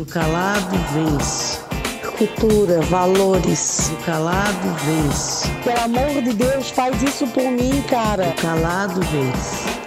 [0.00, 1.58] Do calado vence.
[2.16, 3.90] Cultura, valores.
[3.90, 5.46] Do calado vence.
[5.62, 8.28] Pelo amor de Deus, faz isso por mim, cara.
[8.28, 9.80] Do calado vence.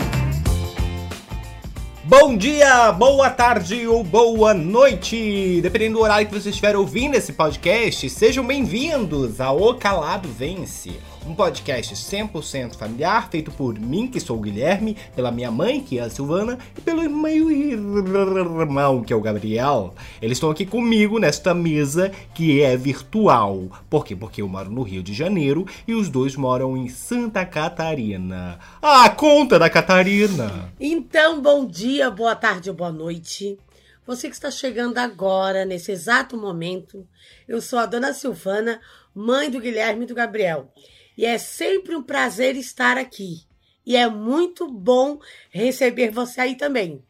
[2.04, 7.34] Bom dia, boa tarde ou boa noite, dependendo do horário que você estiver ouvindo esse
[7.34, 10.91] podcast, sejam bem-vindos ao O Calado Vence,
[11.26, 15.98] um podcast 100% familiar feito por mim, que sou o Guilherme, pela minha mãe, que
[15.98, 19.94] é a Silvana, e pelo meu irmão, que é o Gabriel.
[20.21, 23.70] Eles estão aqui comigo nesta mesa que é virtual.
[23.89, 24.16] Por quê?
[24.16, 28.60] Porque eu moro no Rio de Janeiro e os dois moram em Santa Catarina.
[28.82, 30.71] Ah, conta da Catarina!
[30.80, 33.58] Então, bom dia, boa tarde ou boa noite.
[34.05, 37.08] Você que está chegando agora, nesse exato momento,
[37.47, 38.81] eu sou a dona Silvana,
[39.16, 40.69] mãe do Guilherme e do Gabriel.
[41.17, 43.44] E é sempre um prazer estar aqui.
[43.86, 47.03] E é muito bom receber você aí também.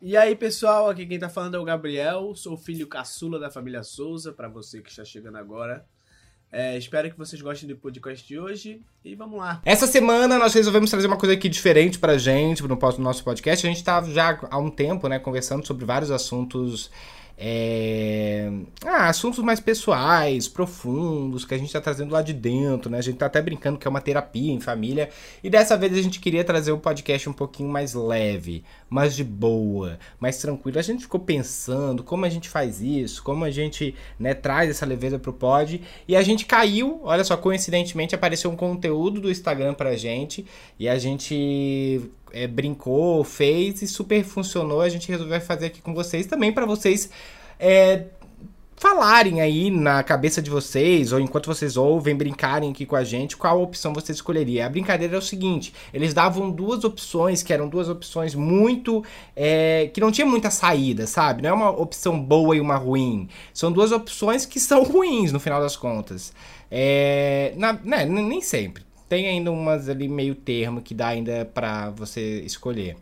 [0.00, 3.82] E aí, pessoal, aqui quem tá falando é o Gabriel, sou filho caçula da família
[3.84, 5.86] Souza, para você que está chegando agora.
[6.50, 9.62] É, espero que vocês gostem do podcast de hoje e vamos lá.
[9.64, 13.66] Essa semana nós resolvemos trazer uma coisa aqui diferente pra gente no nosso podcast.
[13.66, 16.90] A gente tá já há um tempo, né, conversando sobre vários assuntos
[17.36, 18.50] é...
[18.84, 22.98] Ah, assuntos mais pessoais, profundos, que a gente tá trazendo lá de dentro, né?
[22.98, 25.08] A gente tá até brincando que é uma terapia em família.
[25.42, 29.24] E dessa vez a gente queria trazer um podcast um pouquinho mais leve, mais de
[29.24, 30.78] boa, mais tranquilo.
[30.78, 34.86] A gente ficou pensando como a gente faz isso, como a gente né, traz essa
[34.86, 35.80] leveza pro pod.
[36.06, 40.46] E a gente caiu, olha só, coincidentemente apareceu um conteúdo do Instagram pra gente.
[40.78, 42.00] E a gente
[42.32, 44.80] é, brincou, fez e super funcionou.
[44.80, 47.10] A gente resolveu fazer aqui com vocês também para vocês
[47.58, 48.06] é,
[48.82, 53.36] falarem aí na cabeça de vocês, ou enquanto vocês ouvem, brincarem aqui com a gente,
[53.36, 54.66] qual opção você escolheria.
[54.66, 59.04] A brincadeira é o seguinte: eles davam duas opções, que eram duas opções muito.
[59.36, 61.42] É, que não tinha muita saída, sabe?
[61.42, 63.28] Não é uma opção boa e uma ruim.
[63.54, 66.32] São duas opções que são ruins no final das contas.
[66.68, 68.82] É, na, né, nem sempre
[69.12, 72.96] tem ainda umas ali meio termo que dá ainda para você escolher.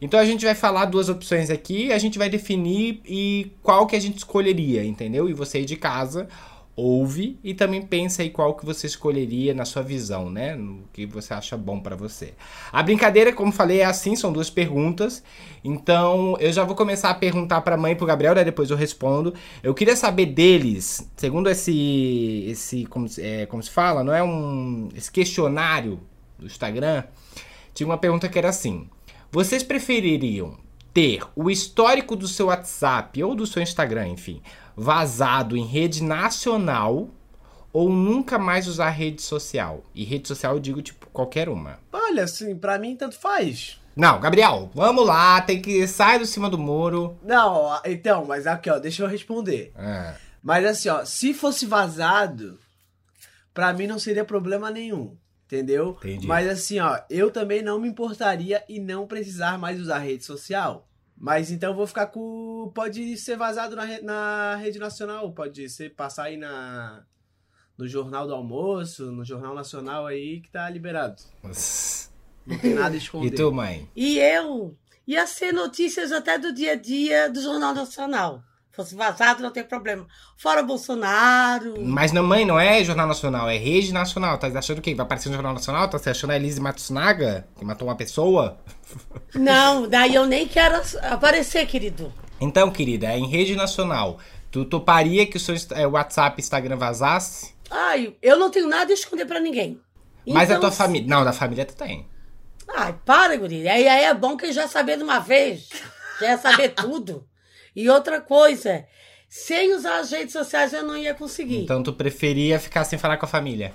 [0.00, 3.94] Então a gente vai falar duas opções aqui, a gente vai definir e qual que
[3.94, 5.28] a gente escolheria, entendeu?
[5.28, 6.26] E você de casa
[6.80, 10.56] ouve e também pensa aí qual que você escolheria na sua visão, né?
[10.56, 12.34] No que você acha bom para você.
[12.72, 15.22] A brincadeira, como falei, é assim, são duas perguntas.
[15.62, 18.70] Então, eu já vou começar a perguntar para a mãe e pro Gabriel, daí depois
[18.70, 19.34] eu respondo.
[19.62, 24.88] Eu queria saber deles, segundo esse esse como, é, como se fala, não é um
[24.94, 26.00] esse questionário
[26.38, 27.04] do Instagram,
[27.74, 28.88] tinha uma pergunta que era assim:
[29.30, 30.56] vocês prefeririam
[30.92, 34.42] ter o histórico do seu WhatsApp ou do seu Instagram, enfim,
[34.80, 37.10] vazado em rede nacional
[37.70, 39.84] ou nunca mais usar rede social?
[39.94, 41.78] E rede social eu digo tipo qualquer uma.
[41.92, 43.78] Olha, assim, pra mim tanto faz.
[43.94, 47.18] Não, Gabriel, vamos lá, tem que sair do cima do muro.
[47.22, 49.72] Não, então, mas aqui, ó, deixa eu responder.
[49.76, 50.14] É.
[50.42, 52.58] Mas assim, ó, se fosse vazado,
[53.52, 55.14] pra mim não seria problema nenhum.
[55.44, 55.96] Entendeu?
[55.98, 56.28] Entendi.
[56.28, 60.88] Mas assim, ó, eu também não me importaria e não precisar mais usar rede social.
[61.22, 62.72] Mas então eu vou ficar com.
[62.74, 67.04] Pode ser vazado na, re- na rede nacional, pode ser passar aí na.
[67.76, 71.22] No Jornal do Almoço, no Jornal Nacional aí que tá liberado.
[72.46, 73.28] Não tem nada a esconder.
[73.28, 73.88] E tu, mãe?
[73.96, 74.76] E eu
[75.06, 78.42] ia ser notícias até do dia a dia do Jornal Nacional.
[78.80, 80.06] Fosse vazado, não tem problema.
[80.38, 81.74] Fora Bolsonaro.
[81.84, 84.38] Mas não, mãe, não é Jornal Nacional, é Rede Nacional.
[84.38, 84.94] Tá achando o quê?
[84.94, 85.86] Vai aparecer no Jornal Nacional?
[85.86, 88.58] Tá se achando a Elise Matsunaga, que matou uma pessoa?
[89.34, 92.10] Não, daí eu nem quero aparecer, querido.
[92.40, 94.18] Então, querida, é em Rede Nacional.
[94.50, 97.54] Tu toparia que o seu é, WhatsApp e Instagram vazasse?
[97.70, 99.78] Ai, eu não tenho nada a esconder pra ninguém.
[100.26, 101.06] Mas a Então, tua família.
[101.06, 102.08] Não, da família tu tem.
[102.66, 103.68] Ai, para, guri.
[103.68, 105.68] Aí, aí é bom que já saber de uma vez.
[106.18, 107.28] Já saber tudo.
[107.74, 108.84] E outra coisa,
[109.28, 111.62] sem usar as redes sociais eu não ia conseguir.
[111.62, 113.72] Então tu preferia ficar sem falar com a família.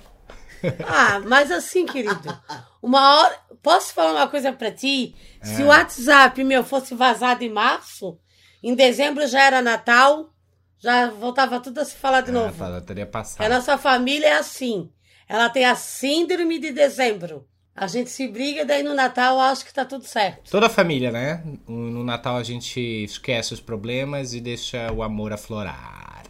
[0.86, 2.36] Ah, mas assim, querido,
[2.82, 3.38] uma hora.
[3.62, 5.14] Posso falar uma coisa pra ti?
[5.42, 5.64] Se É.
[5.64, 8.18] o WhatsApp meu fosse vazado em março,
[8.62, 10.30] em dezembro já era Natal,
[10.78, 12.64] já voltava tudo a se falar de Ah, novo.
[12.64, 13.44] eu teria passado.
[13.44, 14.90] A nossa família é assim.
[15.28, 17.46] Ela tem a síndrome de dezembro.
[17.76, 20.50] A gente se briga, daí no Natal eu acho que tá tudo certo.
[20.50, 21.42] Toda a família, né?
[21.68, 26.24] No Natal a gente esquece os problemas e deixa o amor aflorar.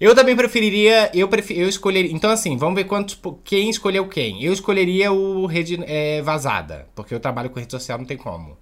[0.00, 2.10] Eu também preferiria, eu prefer, eu escolheria.
[2.10, 4.42] Então assim, vamos ver quantos, quem escolheu quem.
[4.42, 8.58] Eu escolheria o rede é, vazada, porque eu trabalho com rede social, não tem como.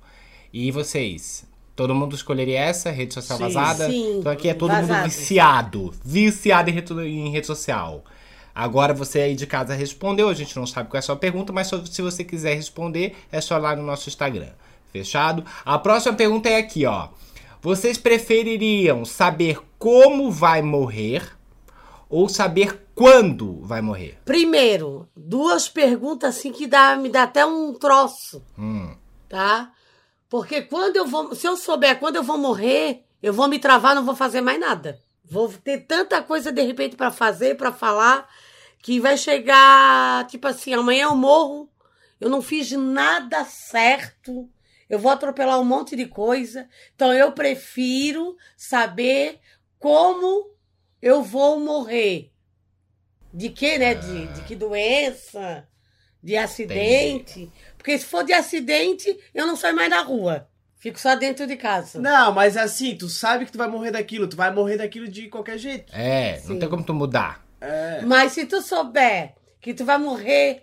[0.53, 1.47] E vocês?
[1.75, 3.89] Todo mundo escolheria essa rede social Sim, vazada?
[3.89, 8.05] sim, então aqui é todo mundo viciado, viciado em rede, em rede social.
[8.61, 11.53] Agora você aí de casa respondeu, a gente não sabe qual é a sua pergunta,
[11.53, 14.49] mas só- se você quiser responder, é só lá no nosso Instagram.
[14.93, 15.45] Fechado?
[15.65, 17.09] A próxima pergunta é aqui, ó.
[17.63, 21.23] Vocês prefeririam saber como vai morrer
[22.09, 24.19] ou saber quando vai morrer?
[24.25, 28.93] Primeiro, duas perguntas assim que dá, me dá até um troço, Hum.
[29.29, 29.71] tá?
[30.29, 33.95] Porque quando eu vou, se eu souber quando eu vou morrer, eu vou me travar,
[33.95, 34.99] não vou fazer mais nada.
[35.31, 38.27] Vou ter tanta coisa de repente pra fazer, pra falar,
[38.83, 41.71] que vai chegar, tipo assim, amanhã eu morro,
[42.21, 44.49] eu não fiz nada certo,
[44.89, 46.69] eu vou atropelar um monte de coisa.
[46.95, 49.39] Então eu prefiro saber
[49.79, 50.51] como
[51.01, 52.33] eu vou morrer.
[53.33, 53.95] De que, né?
[53.95, 55.69] De, de que doença?
[56.23, 57.51] De acidente?
[57.77, 60.49] Porque se for de acidente, eu não saio mais na rua.
[60.79, 62.01] Fico só dentro de casa.
[62.01, 65.29] Não, mas assim, tu sabe que tu vai morrer daquilo, tu vai morrer daquilo de
[65.29, 65.93] qualquer jeito.
[65.95, 66.59] É, não Sim.
[66.59, 67.48] tem como tu mudar.
[67.61, 68.03] É.
[68.05, 70.63] Mas se tu souber que tu vai morrer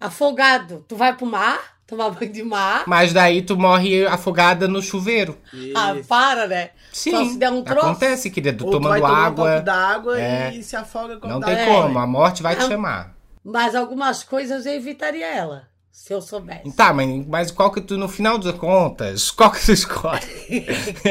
[0.00, 2.84] afogado, tu vai pro mar, tomar banho de mar.
[2.86, 5.36] Mas daí tu morre afogada no chuveiro.
[5.74, 6.08] Ah, Isso.
[6.08, 6.70] para, né?
[6.92, 7.86] Sim, Só se der um troço.
[7.86, 8.56] acontece, querida.
[8.56, 10.54] Tu Ou tu vai tomando tomar um água, copo d'água É.
[10.54, 11.82] e se afoga com não tem d'água.
[11.82, 11.98] como.
[11.98, 13.14] A morte vai te chamar.
[13.44, 16.70] Mas algumas coisas eu evitaria ela, se eu soubesse.
[16.76, 20.20] Tá, mas, mas qual que tu, no final das contas, qual que tu escolhe?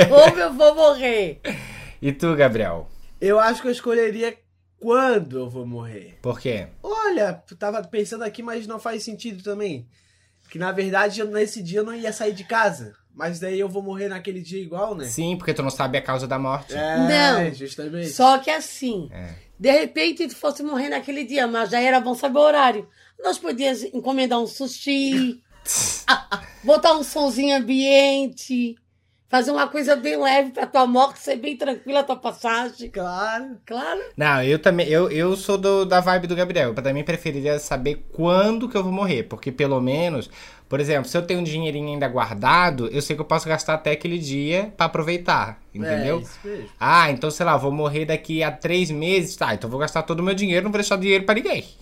[0.08, 1.42] Como eu vou morrer?
[2.02, 2.88] E tu, Gabriel?
[3.20, 4.36] Eu acho que eu escolheria
[4.80, 6.18] quando eu vou morrer.
[6.22, 6.68] Por quê?
[6.84, 9.88] Olha, tava pensando aqui, mas não faz sentido também.
[10.50, 12.96] Que na verdade, eu- nesse dia eu não ia sair de casa.
[13.14, 15.06] Mas daí eu vou morrer naquele dia igual, né?
[15.06, 16.76] Sim, porque tu não sabe a causa da morte.
[16.76, 16.98] É,
[17.48, 17.54] Não.
[17.54, 18.10] justamente.
[18.10, 19.34] Só que assim, É.
[19.60, 22.88] de repente tu fosse morrer naquele dia, mas já era bom saber o horário.
[23.24, 25.42] Nós podíamos encomendar um sushi,
[26.64, 28.76] botar um somzinho ambiente,
[29.30, 32.90] fazer uma coisa bem leve pra tua morte ser bem tranquila a tua passagem.
[32.90, 33.58] Claro.
[33.66, 34.00] Claro.
[34.16, 36.70] Não, eu também, eu, eu sou do, da vibe do Gabriel.
[36.70, 40.30] Eu também preferiria saber quando que eu vou morrer, porque pelo menos,
[40.70, 43.74] por exemplo, se eu tenho um dinheirinho ainda guardado, eu sei que eu posso gastar
[43.74, 46.20] até aquele dia pra aproveitar, entendeu?
[46.20, 46.70] É, isso mesmo.
[46.80, 49.54] Ah, então sei lá, vou morrer daqui a três meses, tá?
[49.54, 51.66] Então eu vou gastar todo o meu dinheiro, não vou deixar dinheiro pra ninguém.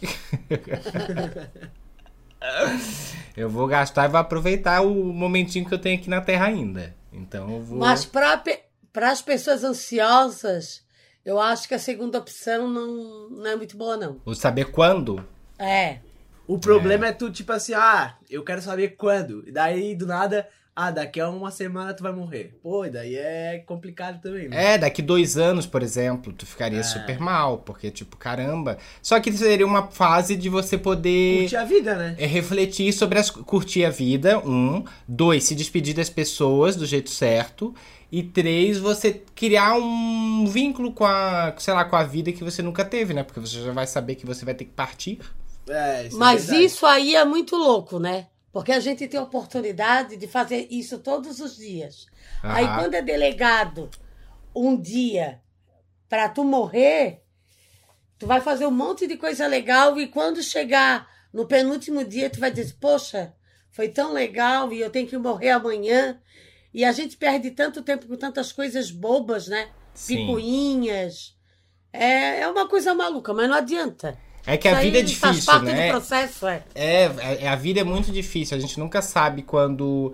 [3.37, 6.95] eu vou gastar e vou aproveitar o momentinho que eu tenho aqui na Terra ainda.
[7.15, 7.77] Então eu vou.
[7.77, 8.41] Mas para
[8.95, 10.83] as pessoas ansiosas,
[11.23, 14.21] eu acho que a segunda opção não, não é muito boa, não.
[14.23, 15.25] Vou saber quando.
[15.57, 15.99] É.
[16.47, 17.11] O problema é.
[17.11, 19.47] tu, tipo assim, ah, eu quero saber quando.
[19.47, 22.59] E daí, do nada, ah, daqui a uma semana tu vai morrer.
[22.61, 24.73] Pô, e daí é complicado também, né?
[24.73, 28.77] É, daqui dois anos, por exemplo, tu ficaria super mal, porque, tipo, caramba.
[29.01, 32.15] Só que seria uma fase de você poder Curtir a vida, né?
[32.17, 33.29] é, refletir sobre as.
[33.29, 34.83] curtir a vida, um.
[35.07, 37.73] Dois, se despedir das pessoas do jeito certo.
[38.11, 42.61] E três, você criar um vínculo com a, sei lá, com a vida que você
[42.61, 43.23] nunca teve, né?
[43.23, 45.19] Porque você já vai saber que você vai ter que partir.
[45.67, 46.65] É, isso é Mas verdade.
[46.65, 48.27] isso aí é muito louco, né?
[48.55, 52.05] Porque a gente tem a oportunidade de fazer isso todos os dias.
[52.41, 53.89] Aí quando é delegado
[54.55, 55.41] um dia
[56.07, 57.21] pra tu morrer,
[58.17, 62.39] tu vai fazer um monte de coisa legal e quando chegar no penúltimo dia tu
[62.39, 63.33] vai dizer, poxa,
[63.71, 66.17] foi tão legal e eu tenho que morrer amanhã.
[66.73, 69.67] E a gente perde tanto tempo com tantas coisas bobas, né?
[69.93, 70.27] Sim.
[70.27, 71.37] Picuinhas.
[71.91, 74.17] É, é uma coisa maluca, mas não adianta.
[74.47, 75.87] É que a Isso vida é aí Faz difícil, parte né?
[75.87, 76.63] do processo, é.
[76.75, 77.03] É,
[77.41, 78.55] é- a vida é muito difícil.
[78.55, 80.13] A gente nunca sabe quando.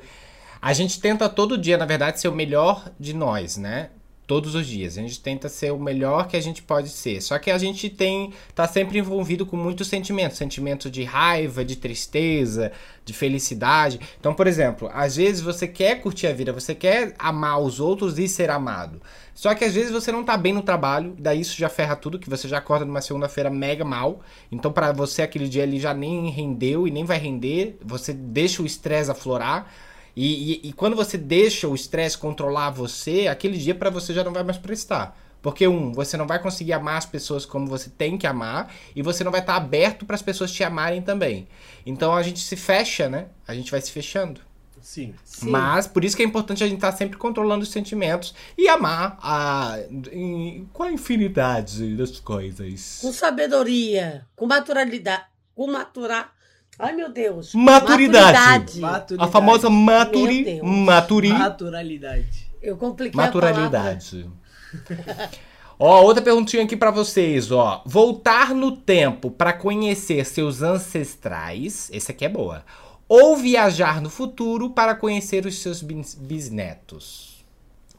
[0.61, 3.89] A gente tenta todo dia, na verdade, ser o melhor de nós, né?
[4.31, 4.97] Todos os dias.
[4.97, 7.21] A gente tenta ser o melhor que a gente pode ser.
[7.21, 8.31] Só que a gente tem.
[8.55, 10.37] tá sempre envolvido com muitos sentimentos.
[10.37, 12.71] Sentimentos de raiva, de tristeza,
[13.03, 13.99] de felicidade.
[14.21, 18.17] Então, por exemplo, às vezes você quer curtir a vida, você quer amar os outros
[18.17, 19.01] e ser amado.
[19.35, 22.17] Só que às vezes você não tá bem no trabalho, daí isso já ferra tudo,
[22.17, 24.21] que você já acorda numa segunda-feira mega mal.
[24.49, 28.63] Então pra você aquele dia ali já nem rendeu e nem vai render, você deixa
[28.63, 29.69] o estresse aflorar.
[30.15, 34.23] E, e, e quando você deixa o estresse controlar você, aquele dia pra você já
[34.23, 35.17] não vai mais prestar.
[35.41, 39.01] Porque, um, você não vai conseguir amar as pessoas como você tem que amar, e
[39.01, 41.47] você não vai estar aberto para as pessoas te amarem também.
[41.85, 43.25] Então a gente se fecha, né?
[43.47, 44.39] A gente vai se fechando.
[44.81, 45.13] Sim.
[45.23, 45.49] Sim.
[45.49, 49.17] Mas por isso que é importante a gente estar sempre controlando os sentimentos e amar
[49.21, 49.77] a,
[50.11, 52.99] em- com a infinidade das coisas.
[53.01, 55.23] Com sabedoria, com naturalidade,
[55.55, 56.33] com maturar.
[56.81, 57.53] Ai, meu Deus.
[57.53, 58.33] Maturidade.
[58.37, 58.79] Maturidade.
[58.79, 59.29] Maturidade.
[59.29, 62.51] A famosa maturi, maturi, Naturalidade.
[62.61, 63.49] Eu compliquei a palavra.
[63.51, 64.29] Naturalidade.
[65.77, 67.83] ó, outra perguntinha aqui pra vocês, ó.
[67.85, 72.63] Voltar no tempo pra conhecer seus ancestrais, esse aqui é boa.
[73.07, 77.45] Ou viajar no futuro para conhecer os seus bis- bisnetos.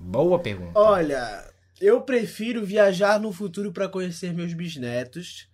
[0.01, 0.73] Boa pergunta.
[0.79, 1.45] Olha,
[1.81, 5.49] eu prefiro viajar no futuro para conhecer meus bisnetos.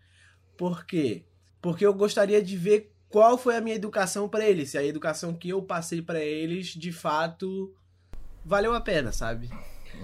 [0.57, 1.25] Por quê?
[1.61, 5.33] Porque eu gostaria de ver qual foi a minha educação para eles, se a educação
[5.35, 7.73] que eu passei para eles de fato
[8.45, 9.49] valeu a pena, sabe?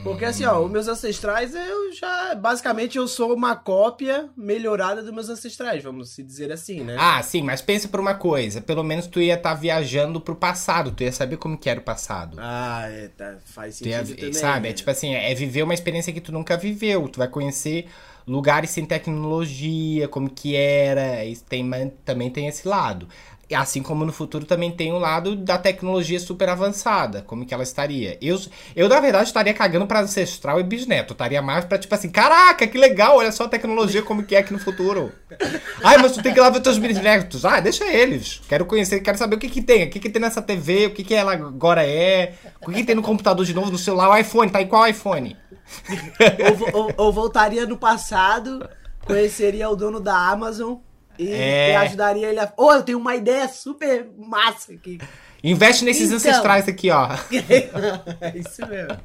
[0.02, 2.34] Porque assim, ó, os meus ancestrais, eu já.
[2.34, 6.96] Basicamente, eu sou uma cópia melhorada dos meus ancestrais, vamos se dizer assim, né?
[6.98, 8.60] Ah, sim, mas pensa por uma coisa.
[8.60, 10.90] Pelo menos tu ia estar viajando pro passado.
[10.90, 12.36] Tu ia saber como que era o passado.
[12.40, 14.32] Ah, é, tá, faz Tu ia- sentido também.
[14.32, 14.62] sabe?
[14.62, 14.68] né?
[14.70, 17.08] É tipo assim, é viver uma experiência que tu nunca viveu.
[17.08, 17.86] Tu vai conhecer
[18.26, 21.24] lugares sem tecnologia, como que era.
[21.24, 21.68] Isso tem,
[22.04, 23.08] também tem esse lado.
[23.54, 27.62] Assim como no futuro também tem o lado da tecnologia super avançada, como que ela
[27.62, 28.16] estaria.
[28.20, 28.40] Eu,
[28.74, 31.12] eu na verdade, estaria cagando pra ancestral e bisneto.
[31.12, 34.38] Estaria mais pra, tipo assim, caraca, que legal, olha só a tecnologia como que é
[34.38, 35.12] aqui no futuro.
[35.84, 37.44] Ai, mas tu tem que ir lá ver teus bisnetos.
[37.44, 38.40] Ah, deixa eles.
[38.48, 40.90] Quero conhecer, quero saber o que que tem, o que que tem nessa TV, o
[40.90, 44.08] que que ela agora é, o que que tem no computador de novo, no celular,
[44.08, 45.36] o iPhone, tá em qual iPhone?
[46.74, 48.68] ou, ou- ou voltaria no passado,
[49.06, 50.78] conheceria o dono da Amazon
[51.18, 51.70] e, É.
[51.72, 52.52] e ajudaria ele a.
[52.56, 54.98] Ô, eu tenho uma ideia super massa aqui.
[55.42, 56.16] Investe nesses Então.
[56.16, 57.08] ancestrais aqui, ó.
[58.20, 58.98] é isso mesmo.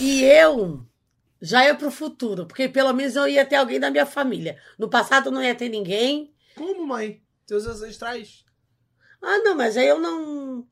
[0.00, 0.84] E eu
[1.40, 4.56] já ia pro futuro, porque pelo menos eu ia ter alguém da minha família.
[4.78, 6.32] No passado não ia ter ninguém.
[6.56, 7.22] Como, mãe?
[7.46, 8.44] Teus ancestrais?
[9.22, 10.64] Ah, não, mas aí eu não.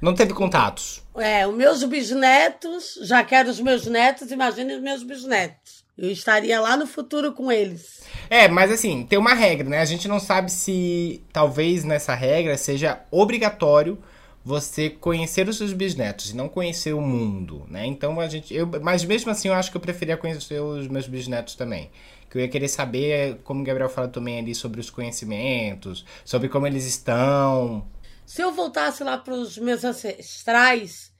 [0.00, 1.02] Não teve contatos.
[1.16, 5.84] É, os meus bisnetos, já quero os meus netos, imagine os meus bisnetos.
[5.96, 8.02] Eu estaria lá no futuro com eles.
[8.30, 9.80] É, mas assim, tem uma regra, né?
[9.80, 13.98] A gente não sabe se talvez nessa regra seja obrigatório
[14.44, 17.84] você conhecer os seus bisnetos e não conhecer o mundo, né?
[17.84, 18.54] Então a gente.
[18.54, 21.90] Eu, mas mesmo assim eu acho que eu preferia conhecer os meus bisnetos também.
[22.30, 26.48] Que eu ia querer saber, como o Gabriel falou também ali, sobre os conhecimentos, sobre
[26.48, 27.84] como eles estão.
[28.28, 31.14] Se eu voltasse lá para os meus ancestrais,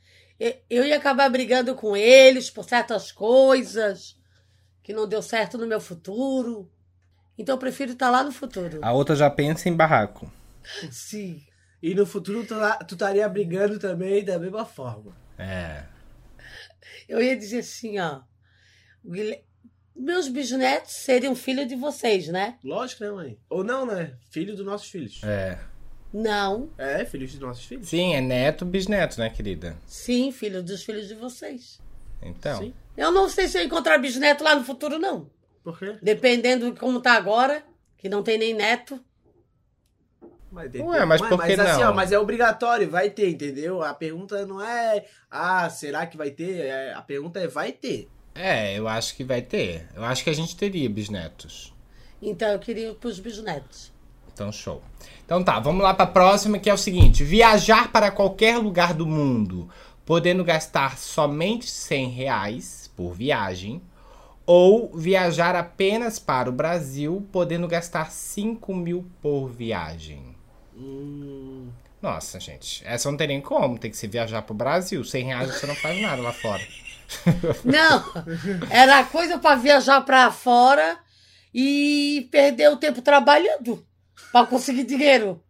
[0.68, 4.14] eu ia acabar brigando com eles por certas coisas
[4.82, 6.70] que não deu certo no meu futuro.
[7.38, 8.80] Então eu prefiro estar lá no futuro.
[8.82, 10.30] A outra já pensa em barraco.
[10.90, 11.42] Sim.
[11.82, 12.54] E no futuro tu
[12.86, 15.16] tu estaria brigando também da mesma forma.
[15.38, 15.84] É.
[17.08, 18.20] Eu ia dizer assim, ó.
[19.02, 19.44] o Guilher-
[19.96, 22.58] Meus bisnetos seriam filho de vocês, né?
[22.62, 23.38] Lógico, né, mãe?
[23.48, 24.16] Ou não, né?
[24.30, 25.20] Filho dos nossos filhos.
[25.24, 25.58] É.
[26.12, 26.70] Não.
[26.78, 27.88] É, filhos dos nossos filhos.
[27.88, 29.76] Sim, é neto, bisneto, né, querida?
[29.86, 31.80] Sim, filho dos filhos de vocês.
[32.22, 32.58] Então.
[32.58, 32.74] Sim.
[32.96, 35.30] Eu não sei se eu encontrar bisneto lá no futuro, não.
[35.62, 35.96] Por quê?
[36.02, 37.62] Dependendo de como tá agora,
[37.96, 38.98] que não tem nem neto.
[40.50, 41.90] Mas, Ué, mas por que mas, assim, não?
[41.90, 43.82] ó, mas é obrigatório, vai ter, entendeu?
[43.82, 46.64] A pergunta não é, ah, será que vai ter?
[46.64, 48.08] É, a pergunta é, vai ter.
[48.34, 49.86] É, eu acho que vai ter.
[49.94, 51.74] Eu acho que a gente teria bisnetos.
[52.22, 53.92] Então eu queria ir pros bisnetos.
[54.38, 54.80] Então, show.
[55.24, 59.04] Então tá, vamos lá pra próxima, que é o seguinte: viajar para qualquer lugar do
[59.04, 59.68] mundo,
[60.06, 63.82] podendo gastar somente 100 reais por viagem,
[64.46, 70.36] ou viajar apenas para o Brasil, podendo gastar 5 mil por viagem.
[70.76, 71.66] Hum,
[72.00, 75.02] Nossa, gente, essa não tem nem como, tem que se viajar pro Brasil.
[75.02, 76.62] 100 reais você não faz nada lá fora.
[77.64, 78.04] Não,
[78.68, 80.98] era coisa pra viajar pra fora
[81.54, 83.82] e perder o tempo trabalhando
[84.32, 85.42] pra conseguir dinheiro.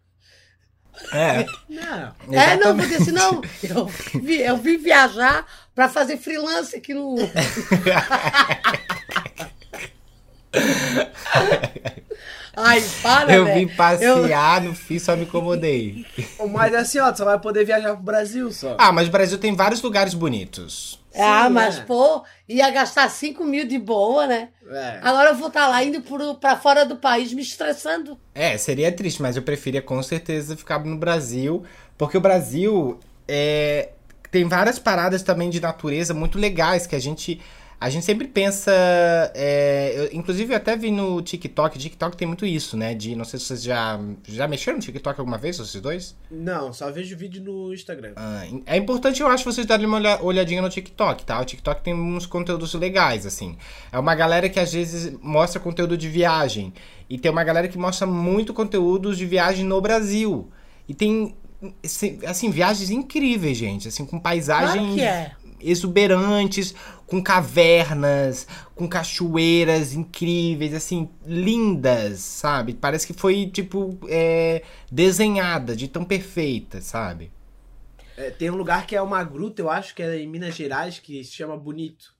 [1.12, 2.14] É, não.
[2.36, 3.86] É, não, porque senão eu,
[4.20, 7.14] vi- eu vim viajar pra fazer freelance aqui no.
[12.60, 16.04] Ai, para, Eu vim passear, não fiz, só me incomodei.
[16.50, 18.74] Mas assim, ó, tu só vai poder viajar pro Brasil só.
[18.78, 21.00] Ah, mas o Brasil tem vários lugares bonitos.
[21.14, 21.82] Ah, Sim, mas é.
[21.82, 24.50] pô, ia gastar 5 mil de boa, né?
[24.70, 25.00] É.
[25.02, 28.18] Agora eu vou estar lá indo pro, pra fora do país me estressando.
[28.34, 31.64] É, seria triste, mas eu preferia com certeza ficar no Brasil,
[31.96, 33.90] porque o Brasil é,
[34.30, 37.40] tem várias paradas também de natureza muito legais que a gente
[37.80, 38.72] a gente sempre pensa,
[39.34, 42.92] é, eu- inclusive eu até vi no TikTok, TikTok tem muito isso, né?
[42.94, 46.16] De não sei se vocês já já mexeram no TikTok alguma vez, vocês dois?
[46.30, 48.14] Não, só vejo vídeo no Instagram.
[48.16, 51.40] Ah, é importante, eu acho, vocês darem uma olha- olhadinha no TikTok, tá?
[51.40, 53.56] O TikTok tem uns conteúdos legais, assim.
[53.92, 56.72] É uma galera que às vezes mostra conteúdo de viagem.
[57.08, 60.50] E tem uma galera que mostra muito conteúdos de viagem no Brasil.
[60.88, 61.34] E tem,
[61.84, 63.88] assim, assim, viagens incríveis, gente.
[63.88, 65.32] Assim, com paisagens Claro que é.
[65.60, 66.74] Exuberantes,
[67.06, 72.74] com cavernas, com cachoeiras incríveis, assim, lindas, sabe?
[72.74, 77.30] Parece que foi, tipo, é, desenhada de tão perfeita, sabe?
[78.16, 80.98] É, tem um lugar que é uma gruta, eu acho que é em Minas Gerais,
[80.98, 82.16] que se chama Bonito.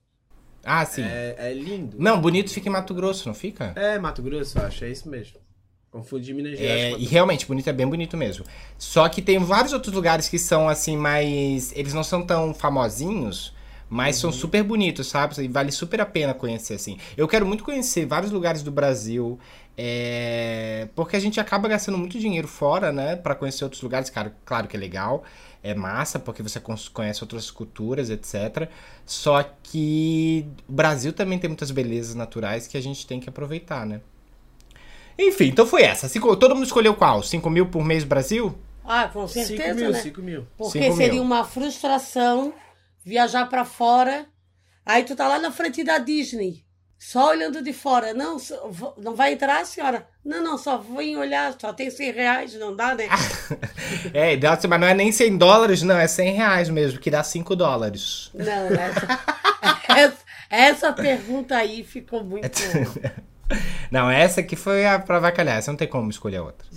[0.63, 1.03] Ah, sim.
[1.03, 1.97] É, é lindo.
[1.99, 3.73] Não, bonito fica em Mato Grosso, não fica?
[3.75, 5.39] É, Mato Grosso, eu acho, é isso mesmo.
[5.91, 8.45] Confundi Minas Gerais É, e realmente, bonito é bem bonito mesmo.
[8.77, 11.71] Só que tem vários outros lugares que são assim, mais.
[11.75, 13.53] Eles não são tão famosinhos,
[13.91, 15.33] Mas são super bonitos, sabe?
[15.43, 16.97] E vale super a pena conhecer, assim.
[17.17, 19.39] Eu quero muito conhecer vários lugares do Brasil.
[19.75, 23.15] é, Porque a gente acaba gastando muito dinheiro fora, né?
[23.15, 24.09] Pra conhecer outros lugares.
[24.11, 25.23] Claro, claro que é legal.
[25.63, 26.59] É massa, porque você
[26.93, 28.69] conhece outras culturas, etc.
[29.05, 33.85] Só que o Brasil também tem muitas belezas naturais que a gente tem que aproveitar,
[33.87, 34.01] né?
[35.19, 36.07] Enfim, então foi essa.
[36.07, 37.21] Cinco- Todo mundo escolheu qual?
[37.21, 38.57] 5 mil por mês Brasil?
[38.85, 39.99] Ah, com 5 certeza, mil, né?
[40.01, 40.47] 5 mil.
[40.57, 41.21] Porque Cinco seria mil.
[41.23, 42.53] uma frustração
[43.03, 44.25] viajar pra fora.
[44.85, 46.63] Aí tu tá lá na frente da Disney,
[46.97, 48.13] só olhando de fora.
[48.13, 48.37] Não,
[48.97, 50.07] não vai entrar, senhora?
[50.25, 53.07] Não, não, só vem olhar, só tem 100 reais, não dá, né?
[54.13, 57.55] É, mas não é nem 100 dólares, não, é 100 reais mesmo, que dá 5
[57.55, 58.29] dólares.
[58.33, 59.19] Não, essa,
[59.89, 60.17] essa,
[60.49, 62.47] essa pergunta aí ficou muito.
[63.91, 66.67] Não, essa aqui foi a pra avacalhar, essa não tem como escolher outra.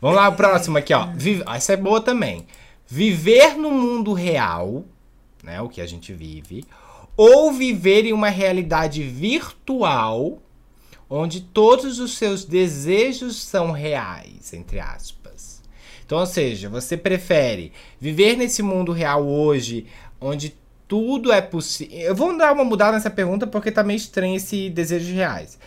[0.00, 1.06] Vamos lá, o próximo aqui, ó.
[1.14, 2.46] Vi- Essa é boa também.
[2.86, 4.84] Viver no mundo real,
[5.42, 6.64] né, o que a gente vive,
[7.16, 10.38] ou viver em uma realidade virtual
[11.08, 15.60] onde todos os seus desejos são reais, entre aspas.
[16.06, 19.86] Então, ou seja, você prefere viver nesse mundo real hoje,
[20.20, 20.54] onde
[20.86, 21.96] tudo é possível.
[21.98, 25.58] Eu vou dar uma mudada nessa pergunta porque tá meio estranho esse desejos reais.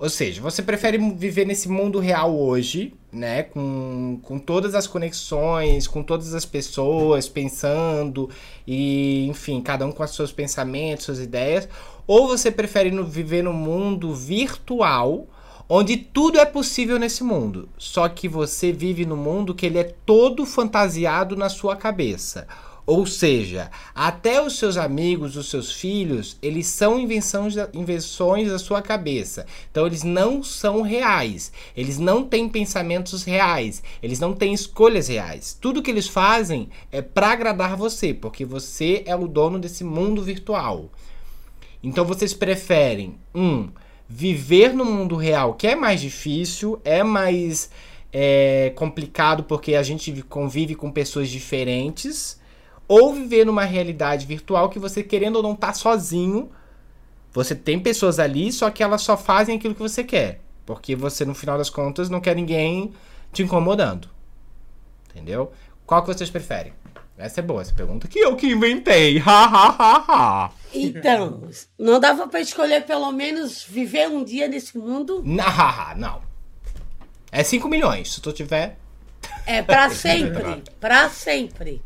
[0.00, 3.42] Ou seja, você prefere viver nesse mundo real hoje, né?
[3.42, 8.30] Com, com todas as conexões, com todas as pessoas pensando,
[8.66, 11.68] e enfim, cada um com os seus pensamentos, suas ideias.
[12.06, 15.26] Ou você prefere no- viver no mundo virtual,
[15.68, 17.68] onde tudo é possível nesse mundo.
[17.76, 22.48] Só que você vive no mundo que ele é todo fantasiado na sua cabeça.
[22.86, 28.58] Ou seja, até os seus amigos, os seus filhos, eles são invenções da, invenções da
[28.58, 29.46] sua cabeça.
[29.70, 31.52] Então eles não são reais.
[31.76, 33.82] Eles não têm pensamentos reais.
[34.02, 35.56] Eles não têm escolhas reais.
[35.60, 40.22] Tudo que eles fazem é para agradar você, porque você é o dono desse mundo
[40.22, 40.90] virtual.
[41.82, 43.68] Então vocês preferem, um,
[44.08, 47.70] viver no mundo real, que é mais difícil, é mais
[48.12, 52.39] é, complicado porque a gente vi- convive com pessoas diferentes,
[52.90, 56.50] ou viver numa realidade virtual que você, querendo ou não, tá sozinho.
[57.32, 60.40] Você tem pessoas ali, só que elas só fazem aquilo que você quer.
[60.66, 62.92] Porque você, no final das contas, não quer ninguém
[63.32, 64.08] te incomodando.
[65.08, 65.52] Entendeu?
[65.86, 66.72] Qual que vocês preferem?
[67.16, 69.22] Essa é boa, essa pergunta que eu que inventei.
[69.24, 70.50] Ha, ha, ha, ha.
[70.74, 71.48] Então,
[71.78, 75.22] não dava pra escolher pelo menos viver um dia nesse mundo?
[75.24, 76.22] Não, não.
[77.30, 78.76] É 5 milhões, se tu tiver.
[79.46, 81.80] É pra sempre, pra sempre.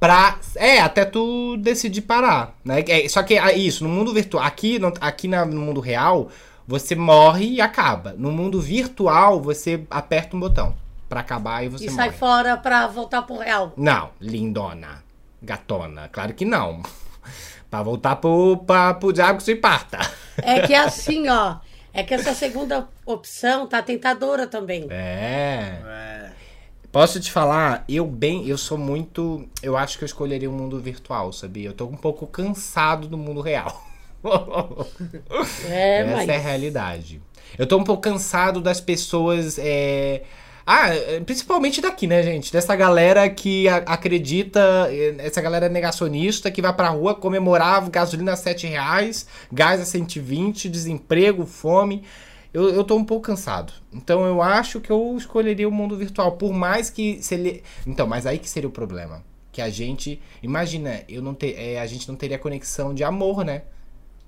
[0.00, 0.38] Pra.
[0.56, 2.54] É, até tu decidir parar.
[2.64, 2.82] Né?
[2.88, 4.42] É, só que é isso, no mundo virtual.
[4.42, 6.30] Aqui, no, aqui na- no mundo real,
[6.66, 8.14] você morre e acaba.
[8.16, 10.74] No mundo virtual, você aperta um botão
[11.08, 11.96] pra acabar e você E morre.
[11.96, 13.72] sai fora pra voltar pro real.
[13.76, 15.04] Não, lindona.
[15.42, 16.08] Gatona.
[16.10, 16.82] Claro que não.
[17.70, 19.98] pra voltar pro, pra, pro diabo que se parta.
[20.42, 21.56] É que é assim, ó.
[21.92, 24.86] É que essa segunda opção tá tentadora também.
[24.88, 25.78] É.
[25.84, 26.29] É.
[26.92, 30.80] Posso te falar, eu bem, eu sou muito, eu acho que eu escolheria o mundo
[30.80, 31.68] virtual, sabia?
[31.68, 33.86] Eu tô um pouco cansado do mundo real.
[35.66, 36.28] É, Essa mas.
[36.28, 37.22] é a realidade.
[37.56, 40.24] Eu tô um pouco cansado das pessoas, é...
[40.66, 42.52] Ah, é, principalmente daqui, né, gente?
[42.52, 48.36] Dessa galera que acredita, é, essa galera negacionista que vai pra rua comemorar gasolina a
[48.36, 52.04] 7 reais, gás a 120, desemprego, fome.
[52.52, 53.72] Eu, eu tô um pouco cansado.
[53.92, 56.32] Então eu acho que eu escolheria o mundo virtual.
[56.32, 57.22] Por mais que.
[57.22, 57.62] Se ele...
[57.86, 59.24] Então, mas aí que seria o problema.
[59.52, 60.20] Que a gente.
[60.42, 63.62] Imagina, eu não ter, é, a gente não teria conexão de amor, né?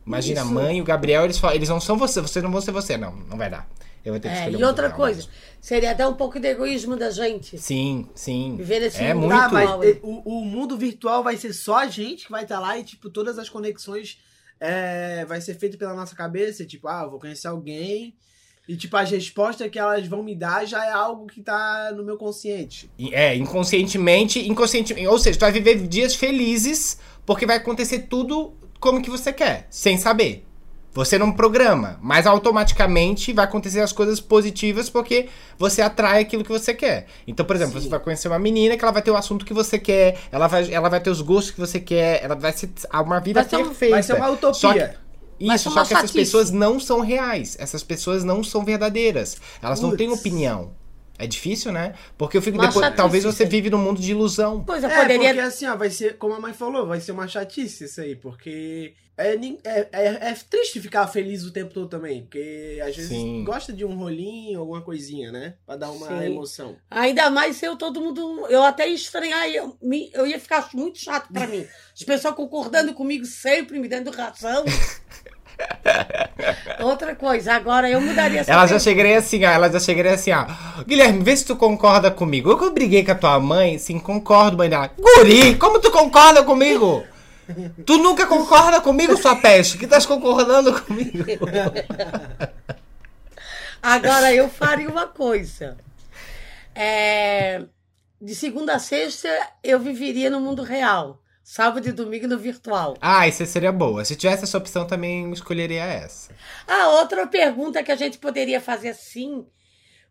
[0.07, 0.53] Imagina, a Isso.
[0.53, 2.97] mãe e o Gabriel, eles, falam, eles não são você, vocês não vão ser você.
[2.97, 3.69] Não, não vai dar.
[4.05, 5.33] Eu vou ter que É, escolher o e outra coisa, mesmo.
[5.61, 7.57] seria até um pouco de egoísmo da gente.
[7.57, 8.57] Sim, sim.
[8.57, 9.41] Viver nesse é mundo muito.
[9.41, 10.01] Tá, mas virtual, hein?
[10.03, 13.09] o, o mundo virtual vai ser só a gente que vai estar lá e, tipo,
[13.09, 14.19] todas as conexões
[14.63, 16.65] é, vai ser feito pela nossa cabeça.
[16.65, 18.15] Tipo, ah, vou conhecer alguém.
[18.69, 22.05] E, tipo, as respostas que elas vão me dar já é algo que tá no
[22.05, 22.89] meu consciente.
[23.11, 25.09] É, inconscientemente, inconscientemente.
[25.09, 29.67] Ou seja, tu vai viver dias felizes porque vai acontecer tudo como que você quer,
[29.69, 30.45] sem saber.
[30.95, 35.29] Você não programa, mas automaticamente vai acontecer as coisas positivas porque
[35.59, 37.07] você atrai aquilo que você quer.
[37.27, 37.85] Então, por exemplo, Sim.
[37.87, 40.47] você vai conhecer uma menina que ela vai ter o assunto que você quer, ela
[40.47, 43.49] vai, ela vai ter os gostos que você quer, ela vai ser uma vida Vai
[43.49, 43.95] ser perfeita.
[43.95, 44.55] Vai ser uma utopia.
[44.55, 45.03] Só que-
[45.41, 47.57] Isso, só que essas pessoas não são reais.
[47.59, 49.39] Essas pessoas não são verdadeiras.
[49.63, 50.73] Elas não têm opinião.
[51.23, 51.95] É difícil, né?
[52.19, 52.85] Porque eu fico Uma depois.
[52.85, 53.51] chatice, Talvez você sim.
[53.51, 54.65] vive num mundo de ilusão.
[54.65, 55.29] Pois eu É, poderia.
[55.29, 58.17] porque assim, ó, vai ser, como a mãe falou, vai ser uma chatice isso aí,
[58.17, 63.11] porque é, é, é, é triste ficar feliz o tempo todo também, porque às vezes
[63.11, 63.45] Sim.
[63.45, 65.55] gosta de um rolinho, alguma coisinha, né?
[65.65, 66.25] Pra dar uma Sim.
[66.25, 66.77] emoção.
[66.91, 68.47] Ainda mais se eu todo mundo.
[68.49, 71.65] Eu até ia estranhar, eu, me- eu ia ficar muito chato pra mim.
[71.95, 74.65] As pessoas concordando comigo sempre, me dando razão.
[76.83, 79.51] Outra coisa, agora eu mudaria essa Ela já chegaria assim, ó.
[79.51, 80.47] Ela já chegaria assim, ó.
[80.87, 82.51] Guilherme, vê se tu concorda comigo.
[82.51, 84.91] Eu que eu briguei com a tua mãe, sim, concordo, mãe dela.
[84.99, 87.05] Guri, como tu concorda comigo?
[87.85, 89.79] Tu nunca concorda comigo, sua peste.
[89.79, 91.25] Que estás concordando comigo?
[93.83, 95.77] Agora eu faria uma coisa.
[96.75, 97.63] É,
[98.21, 99.29] De segunda a sexta,
[99.63, 101.22] eu viveria no mundo real.
[101.45, 102.97] Sábado e domingo no virtual.
[103.01, 104.05] Ah, isso seria boa.
[104.05, 106.33] Se tivesse essa opção, também escolheria essa.
[106.67, 109.47] A outra pergunta que a gente poderia fazer assim: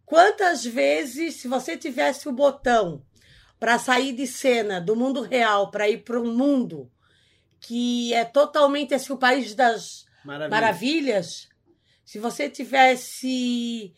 [0.05, 3.05] quantas vezes, se você tivesse o botão
[3.59, 6.91] para sair de cena do mundo real para ir para um mundo
[7.59, 10.49] que é totalmente assim, o país das Maravilha.
[10.49, 11.47] maravilhas,
[12.03, 13.93] se você tivesse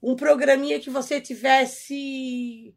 [0.00, 2.72] um programinha que você tivesse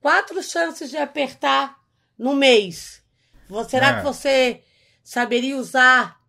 [0.00, 1.83] quatro chances de apertar
[2.18, 3.02] no mês,
[3.68, 3.94] será Ah.
[3.98, 4.62] que você
[5.02, 6.20] saberia usar,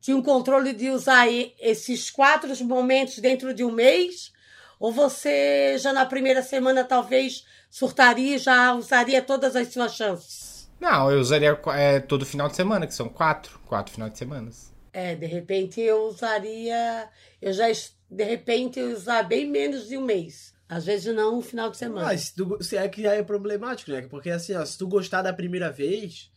[0.00, 1.26] tinha um controle de usar
[1.60, 4.32] esses quatro momentos dentro de um mês?
[4.80, 10.68] Ou você já na primeira semana talvez surtaria e já usaria todas as suas chances?
[10.80, 13.60] Não, eu usaria é, todo final de semana, que são quatro.
[13.66, 14.50] Quatro final de semana.
[14.92, 17.08] É, de repente eu usaria.
[17.40, 17.66] Eu já,
[18.10, 20.51] de repente, eu usar bem menos de um mês.
[20.74, 22.06] Às vezes não um final de semana.
[22.06, 24.00] Mas se, tu, se é que aí é problemático, né?
[24.08, 26.30] Porque assim, ó, se tu gostar da primeira vez,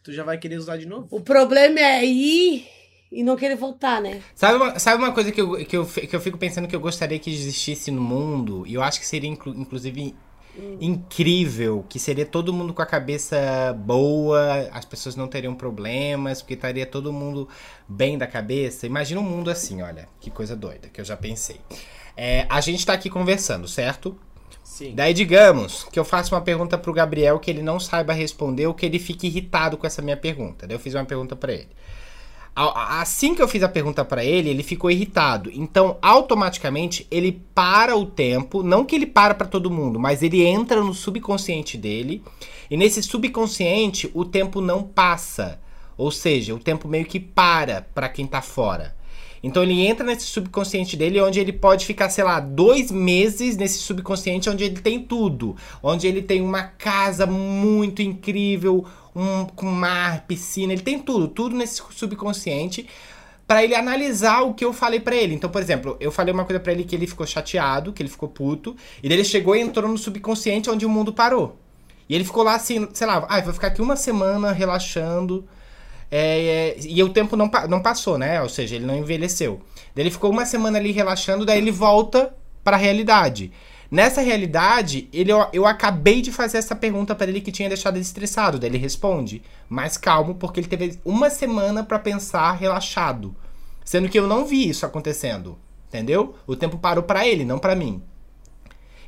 [0.00, 1.08] tu já vai querer usar de novo.
[1.10, 2.68] O problema é ir
[3.10, 4.22] e não querer voltar, né?
[4.32, 6.78] Sabe uma, sabe uma coisa que eu, que, eu, que eu fico pensando que eu
[6.80, 8.64] gostaria que existisse no mundo?
[8.64, 10.14] E eu acho que seria, inclu- inclusive,
[10.80, 11.84] incrível.
[11.88, 16.86] Que seria todo mundo com a cabeça boa, as pessoas não teriam problemas, porque estaria
[16.86, 17.48] todo mundo
[17.88, 18.86] bem da cabeça.
[18.86, 21.60] Imagina um mundo assim, olha, que coisa doida, que eu já pensei.
[22.16, 24.16] É, a gente tá aqui conversando, certo?
[24.62, 24.94] Sim.
[24.94, 28.74] Daí, digamos que eu faço uma pergunta pro Gabriel que ele não saiba responder ou
[28.74, 30.66] que ele fique irritado com essa minha pergunta.
[30.66, 31.68] Daí eu fiz uma pergunta pra ele.
[32.54, 35.50] Assim que eu fiz a pergunta pra ele, ele ficou irritado.
[35.52, 40.44] Então, automaticamente, ele para o tempo, não que ele para pra todo mundo, mas ele
[40.44, 42.22] entra no subconsciente dele.
[42.70, 45.60] E nesse subconsciente, o tempo não passa.
[45.96, 48.94] Ou seja, o tempo meio que para pra quem tá fora.
[49.42, 53.78] Então ele entra nesse subconsciente dele, onde ele pode ficar, sei lá, dois meses nesse
[53.78, 55.56] subconsciente, onde ele tem tudo.
[55.82, 58.84] Onde ele tem uma casa muito incrível,
[59.16, 62.86] um, com mar, piscina, ele tem tudo, tudo nesse subconsciente.
[63.46, 65.34] Pra ele analisar o que eu falei pra ele.
[65.34, 68.08] Então, por exemplo, eu falei uma coisa pra ele que ele ficou chateado, que ele
[68.08, 71.58] ficou puto, e daí ele chegou e entrou no subconsciente onde o mundo parou.
[72.08, 75.48] E ele ficou lá assim, sei lá, ah, vou ficar aqui uma semana relaxando.
[76.10, 78.42] É, é, e o tempo não, não passou, né?
[78.42, 79.60] Ou seja, ele não envelheceu.
[79.94, 83.52] Daí ele ficou uma semana ali relaxando, daí ele volta pra realidade.
[83.90, 87.96] Nessa realidade, ele, eu, eu acabei de fazer essa pergunta pra ele que tinha deixado
[87.96, 88.58] ele estressado.
[88.58, 93.34] Daí ele responde, mais calmo, porque ele teve uma semana pra pensar relaxado.
[93.84, 95.58] Sendo que eu não vi isso acontecendo.
[95.88, 96.36] Entendeu?
[96.46, 98.00] O tempo parou pra ele, não pra mim.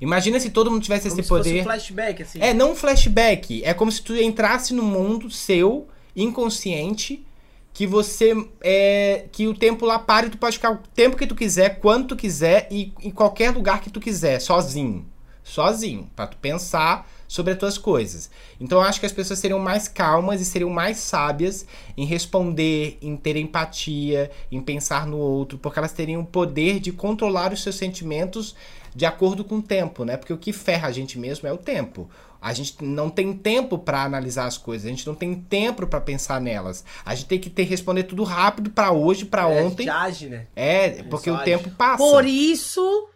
[0.01, 1.61] Imagina se todo mundo tivesse Como esse se fosse poder.
[1.61, 2.39] um flashback, assim.
[2.41, 3.63] É, não um flashback.
[3.65, 7.25] É como se tu entrasse no mundo seu, inconsciente,
[7.73, 8.35] que você.
[8.61, 11.81] É, que o tempo lá para e tu pode ficar o tempo que tu quiser,
[11.81, 15.07] quando tu quiser e em qualquer lugar que tu quiser, sozinho.
[15.43, 18.31] Sozinho, pra tu pensar sobre as tuas coisas.
[18.61, 22.99] Então eu acho que as pessoas seriam mais calmas e seriam mais sábias em responder,
[23.01, 27.63] em ter empatia, em pensar no outro, porque elas teriam o poder de controlar os
[27.63, 28.55] seus sentimentos
[28.95, 30.19] de acordo com o tempo, né?
[30.19, 32.09] Porque o que ferra a gente mesmo é o tempo.
[32.43, 36.01] A gente não tem tempo pra analisar as coisas, a gente não tem tempo pra
[36.01, 36.85] pensar nelas.
[37.05, 39.85] A gente tem que ter responder tudo rápido pra hoje, pra É, ontem.
[39.85, 40.49] já age, né?
[40.57, 41.45] É, porque o age.
[41.45, 41.99] tempo passa.
[41.99, 43.09] Por isso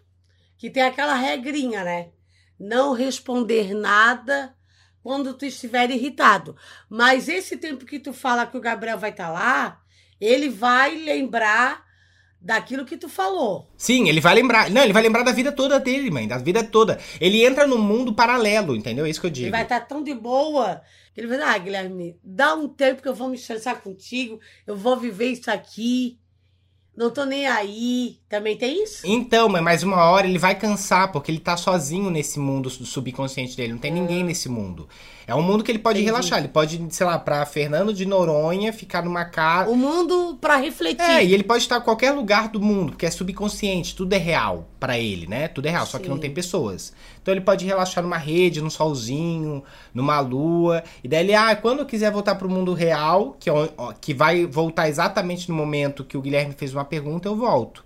[0.57, 2.07] que tem aquela regrinha, né?
[2.57, 4.55] Não responder nada
[5.03, 6.55] quando tu estiver irritado.
[6.89, 9.81] Mas esse tempo que tu fala que o Gabriel vai estar lá,
[10.21, 11.85] ele vai lembrar
[12.47, 13.67] daquilo que tu falou.
[13.75, 14.69] Sim, ele vai lembrar.
[14.71, 16.25] Não, ele vai lembrar da vida toda dele, mãe.
[16.25, 16.97] Da vida toda.
[17.19, 19.05] Ele entra num mundo paralelo, entendeu?
[19.05, 19.51] É isso que eu Ele digo.
[19.51, 20.81] vai estar tão de boa
[21.13, 24.39] que ele vai dizer, ah, Guilherme, dá um tempo que eu vou me estressar contigo,
[24.65, 26.17] eu vou viver isso aqui.
[26.97, 28.17] Não tô nem aí.
[28.27, 29.01] Também tem isso?
[29.05, 32.85] Então, mas- mas uma hora ele vai cansar, porque ele tá sozinho nesse mundo do
[32.85, 34.89] subconsciente dele, não tem ninguém nesse mundo.
[35.25, 36.11] É um mundo que ele pode Entendi.
[36.11, 39.69] relaxar, ele pode, sei lá, pra Fernando de Noronha, ficar numa casa.
[39.69, 41.01] O mundo pra refletir.
[41.03, 44.17] É, e ele pode estar em qualquer lugar do mundo, porque é subconsciente, tudo é
[44.17, 45.47] real pra ele, né?
[45.47, 46.21] Tudo é real, só que não Sim.
[46.21, 46.93] tem pessoas.
[47.21, 49.63] Então ele pode relaxar numa rede, num solzinho,
[49.93, 50.83] numa lua.
[51.03, 54.13] E daí ele, ah, quando eu quiser voltar pro mundo real, que, é ó, que
[54.13, 57.85] vai voltar exatamente no momento que o Guilherme fez uma pergunta, eu volto.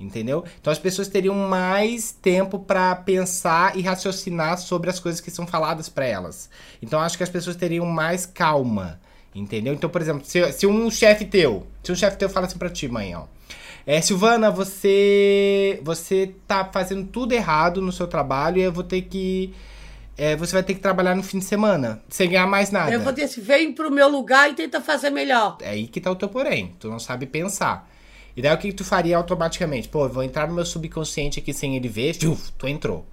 [0.00, 0.44] Entendeu?
[0.60, 5.44] Então as pessoas teriam mais tempo pra pensar e raciocinar sobre as coisas que são
[5.44, 6.48] faladas pra elas.
[6.80, 9.00] Então acho que as pessoas teriam mais calma.
[9.34, 9.74] Entendeu?
[9.74, 12.70] Então, por exemplo, se, se um chefe teu, se um chefe teu fala assim pra
[12.70, 13.24] ti, mãe, ó.
[13.88, 19.00] É, Silvana, você você tá fazendo tudo errado no seu trabalho e eu vou ter
[19.00, 19.54] que
[20.14, 22.92] é, você vai ter que trabalhar no fim de semana, sem ganhar mais nada.
[22.92, 25.56] Eu vou ter esse, vem pro meu lugar e tenta fazer melhor.
[25.62, 26.76] É aí que tá o teu porém.
[26.78, 27.88] Tu não sabe pensar.
[28.36, 29.88] E daí o que, que tu faria automaticamente?
[29.88, 32.12] Pô, eu vou entrar no meu subconsciente aqui sem ele ver.
[32.14, 33.06] Tchuf, tu entrou.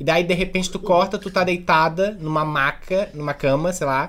[0.00, 4.08] E daí, de repente, tu corta, tu tá deitada numa maca, numa cama, sei lá,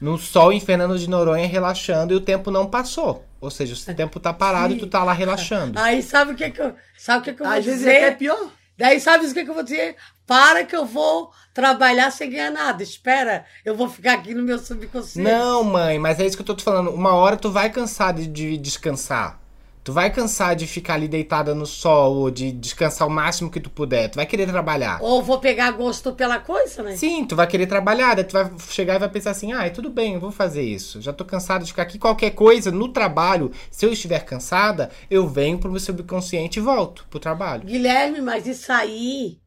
[0.00, 3.27] no sol em Fernando de Noronha, relaxando, e o tempo não passou.
[3.40, 5.78] Ou seja, o tempo tá parado e tu tá lá relaxando.
[5.78, 7.92] Aí sabe o que que eu, sabe o que que eu vou Às vezes dizer?
[7.92, 8.50] é até pior.
[8.76, 9.96] Daí sabe o que que eu vou dizer?
[10.26, 12.82] Para que eu vou trabalhar sem ganhar nada.
[12.82, 15.28] Espera, eu vou ficar aqui no meu subconsciente.
[15.28, 16.90] Não, mãe, mas é isso que eu tô te falando.
[16.90, 19.40] Uma hora tu vai cansar de, de descansar.
[19.84, 23.60] Tu vai cansar de ficar ali deitada no sol, ou de descansar o máximo que
[23.60, 24.10] tu puder.
[24.10, 24.98] Tu vai querer trabalhar.
[25.00, 26.96] Ou vou pegar gosto pela coisa, né?
[26.96, 29.90] Sim, tu vai querer trabalhar, daí tu vai chegar e vai pensar assim, ah, tudo
[29.90, 31.00] bem, eu vou fazer isso.
[31.00, 31.98] Já tô cansado de ficar aqui.
[31.98, 37.06] Qualquer coisa no trabalho, se eu estiver cansada, eu venho pro meu subconsciente e volto
[37.08, 37.64] pro trabalho.
[37.64, 39.38] Guilherme, mas isso aí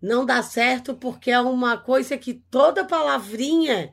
[0.00, 3.92] não dá certo porque é uma coisa que toda palavrinha,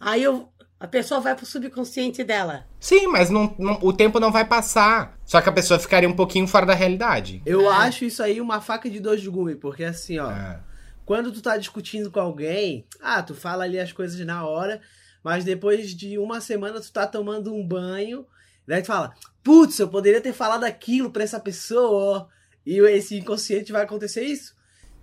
[0.00, 0.48] aí eu,
[0.84, 2.66] a pessoa vai pro subconsciente dela.
[2.78, 5.18] Sim, mas não, não- o tempo não vai passar.
[5.24, 7.40] Só que a pessoa ficaria um pouquinho fora da realidade.
[7.46, 7.74] Eu É.
[7.74, 10.60] acho isso aí uma faca de dois gumes, porque assim, ó, Ah.
[11.06, 14.80] quando tu tá discutindo com alguém, ah, tu fala ali as coisas na hora,
[15.22, 18.26] mas depois de uma semana tu tá tomando um banho,
[18.66, 22.28] daí tu fala, putz, eu poderia ter falado aquilo pra essa pessoa,
[22.66, 24.54] e esse inconsciente vai acontecer isso?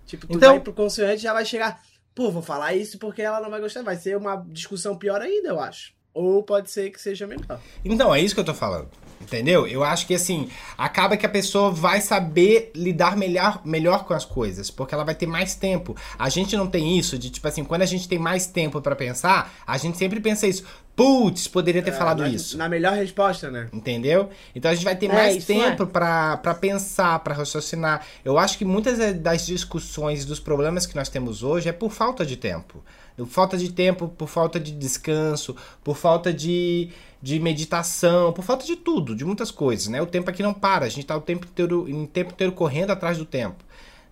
[0.06, 1.80] Tipo, tu Então- vai pro consciente e já vai chegar,
[2.14, 5.48] pô, vou falar isso porque ela não vai gostar, vai ser uma discussão pior ainda,
[5.48, 5.92] eu acho.
[6.14, 7.58] Ou pode ser que seja melhor.
[7.84, 8.88] Então, é isso que eu tô falando.
[9.22, 9.68] Entendeu?
[9.68, 14.24] Eu acho que assim, acaba que a pessoa vai saber lidar melhor, melhor com as
[14.24, 15.96] coisas, porque ela vai ter mais tempo.
[16.18, 18.96] A gente não tem isso de tipo assim, quando a gente tem mais tempo pra
[18.96, 20.64] pensar, a gente sempre pensa isso.
[20.94, 22.58] Putz, poderia ter falado É, na, isso.
[22.58, 23.68] Na melhor resposta, né?
[23.72, 24.28] Entendeu?
[24.54, 28.04] Então a gente vai ter É, mais tempo pra para pensar, pra raciocinar.
[28.24, 32.26] Eu acho que muitas das discussões dos problemas que nós temos hoje é por falta
[32.26, 32.82] de tempo.
[33.16, 36.88] Por falta de tempo, por falta de descanso, por falta de,
[37.22, 40.00] de meditação, por falta de tudo, de muitas coisas, né?
[40.00, 42.90] O tempo aqui não para, a gente tá o tempo inteiro, em tempo inteiro correndo
[42.90, 43.62] atrás do tempo.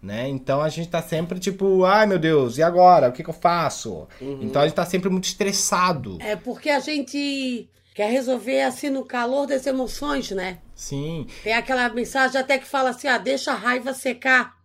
[0.03, 0.29] Né?
[0.29, 3.09] Então a gente tá sempre tipo, ai meu Deus, e agora?
[3.09, 4.09] O que, que eu faço?
[4.21, 6.17] Então a gente tá sempre muito estressado.
[6.21, 10.59] É porque a gente quer resolver assim no calor das emoções, né?
[10.75, 11.27] Sim.
[11.45, 14.57] Tem aquela mensagem até que fala assim: ah, deixa a raiva secar,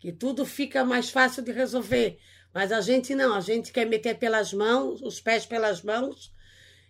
[0.00, 2.18] que tudo fica mais fácil de resolver.
[2.54, 6.32] Mas a gente não, a gente quer meter pelas mãos, os pés pelas mãos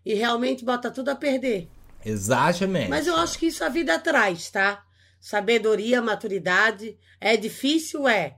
[0.05, 1.69] e realmente bota tudo a perder.
[2.05, 2.91] Exatamente.
[2.91, 4.85] Mas eu acho que isso a vida traz, tá?
[5.25, 6.99] Sabedoria, maturidade.
[7.19, 8.37] É difícil, é.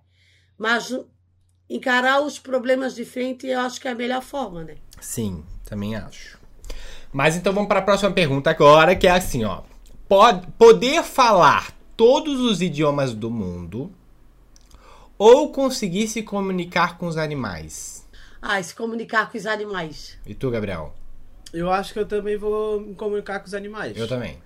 [0.56, 0.96] Mas
[1.68, 4.76] encarar os problemas de frente eu acho que é a melhor forma, né?
[5.00, 6.38] Sim, também acho.
[7.12, 9.62] Mas então vamos para a próxima pergunta agora, que é assim, ó.
[10.08, 13.92] Pode, poder falar todos os idiomas do mundo
[15.18, 18.06] ou conseguir se comunicar com os animais?
[18.40, 20.16] Ah, se comunicar com os animais.
[20.24, 20.94] E tu, Gabriel?
[21.52, 23.96] Eu acho que eu também vou me comunicar com os animais.
[23.96, 24.38] Eu também.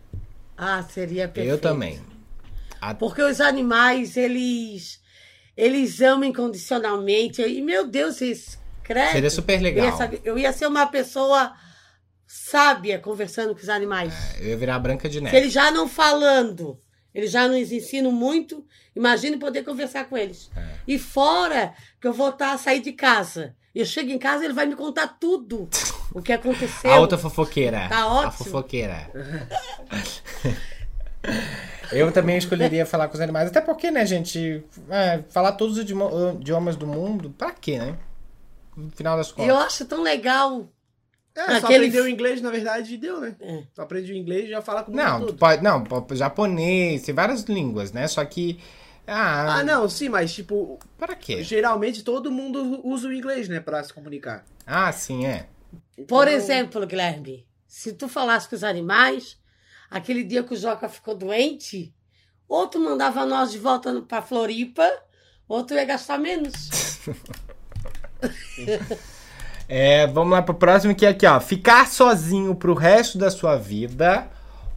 [0.57, 1.50] Ah, seria perfeito.
[1.50, 2.00] Eu também.
[2.81, 5.01] A- Porque os animais, eles
[5.57, 7.43] eles amam incondicionalmente.
[7.43, 9.12] E, meu Deus, isso, credo.
[9.12, 9.87] Seria super Eu legal.
[9.87, 11.53] ia, saber- eu ia ser uma pessoa
[12.27, 14.14] sábia conversando com os animais.
[14.38, 15.37] Eu ia virar a Branca de Se Neve.
[15.37, 16.81] eles já não falando,
[17.12, 18.64] eles já nos ensinam muito,
[18.97, 20.51] imagine poder conversar com eles.
[20.57, 20.69] É.
[20.87, 23.55] E fora que eu vou estar a sair de casa.
[23.75, 25.69] Eu chego em casa ele vai me contar tudo
[26.14, 26.90] o que aconteceu.
[26.90, 27.87] A outra fofoqueira.
[27.88, 28.33] Tá A ótimo.
[28.45, 29.11] fofoqueira.
[31.92, 33.48] Eu também escolheria falar com os animais.
[33.48, 34.64] Até porque, né, gente?
[34.88, 35.85] é, falar todos os
[36.38, 37.98] idiomas do mundo, pra quê, né?
[38.76, 39.48] No final das contas.
[39.48, 40.68] eu acho tão legal.
[41.35, 43.35] É, só Aquele- aprender o inglês, na verdade, deu, né?
[43.40, 43.62] É.
[43.74, 45.38] Tu aprende o inglês e já fala com o Não, mundo tu todo.
[45.38, 48.06] pode, não, po- japonês, tem várias línguas, né?
[48.09, 48.59] Só que.
[49.06, 51.42] Ah, Ah, não, sim, mas tipo, Para quê?
[51.42, 54.44] geralmente todo mundo usa o inglês, né, pra se comunicar.
[54.66, 55.46] Ah, sim, é.
[56.06, 59.37] Por Então, exemplo, Guilherme, se tu falasse com os animais,
[59.90, 61.92] aquele dia que o Joca ficou doente,
[62.48, 64.88] outro mandava nós de volta pra Floripa,
[65.48, 67.00] outro ia gastar menos.
[69.72, 71.38] É, vamos lá pro próximo que é aqui, ó.
[71.38, 74.29] Ficar sozinho pro resto da sua vida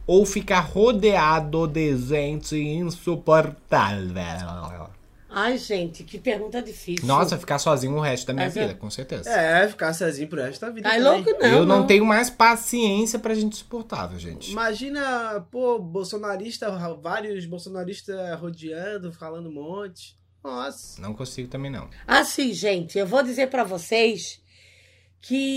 [0.06, 4.88] ou ficar rodeado de gente insuportável.
[5.36, 7.06] Ai, gente, que pergunta difícil.
[7.06, 9.28] Nossa, ficar sozinho o resto da minha Essa- vida, com certeza.
[9.28, 10.88] É, ficar sozinho pro resto da vida.
[10.88, 11.10] Tá também.
[11.12, 11.48] louco, não.
[11.48, 14.52] eu não, tenho mais paciência pra gente insuportável, gente.
[14.52, 16.70] Imagina, pô, bolsonarista,
[17.02, 20.16] vários bolsonaristas rodeando, falando um monte.
[20.42, 21.00] Nossa.
[21.00, 21.88] Não consigo também, não.
[22.06, 24.40] Assim, gente, eu vou dizer pra vocês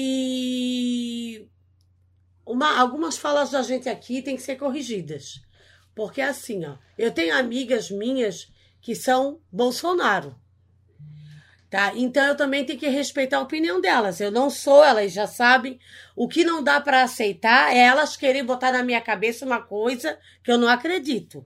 [0.07, 1.47] que
[2.45, 5.41] uma- algumas falas da gente aqui têm que ser corrigidas.
[5.93, 8.47] Porque assim, ó, eu tenho amigas minhas
[8.87, 10.33] que são Bolsonaro.
[11.69, 11.91] Tá?
[11.93, 14.21] Então eu também tenho que respeitar a opinião delas.
[14.21, 15.77] Eu não sou, elas já sabem.
[16.15, 20.17] O que não dá pra aceitar é elas querem botar na minha cabeça uma coisa
[20.41, 21.45] que eu não acredito.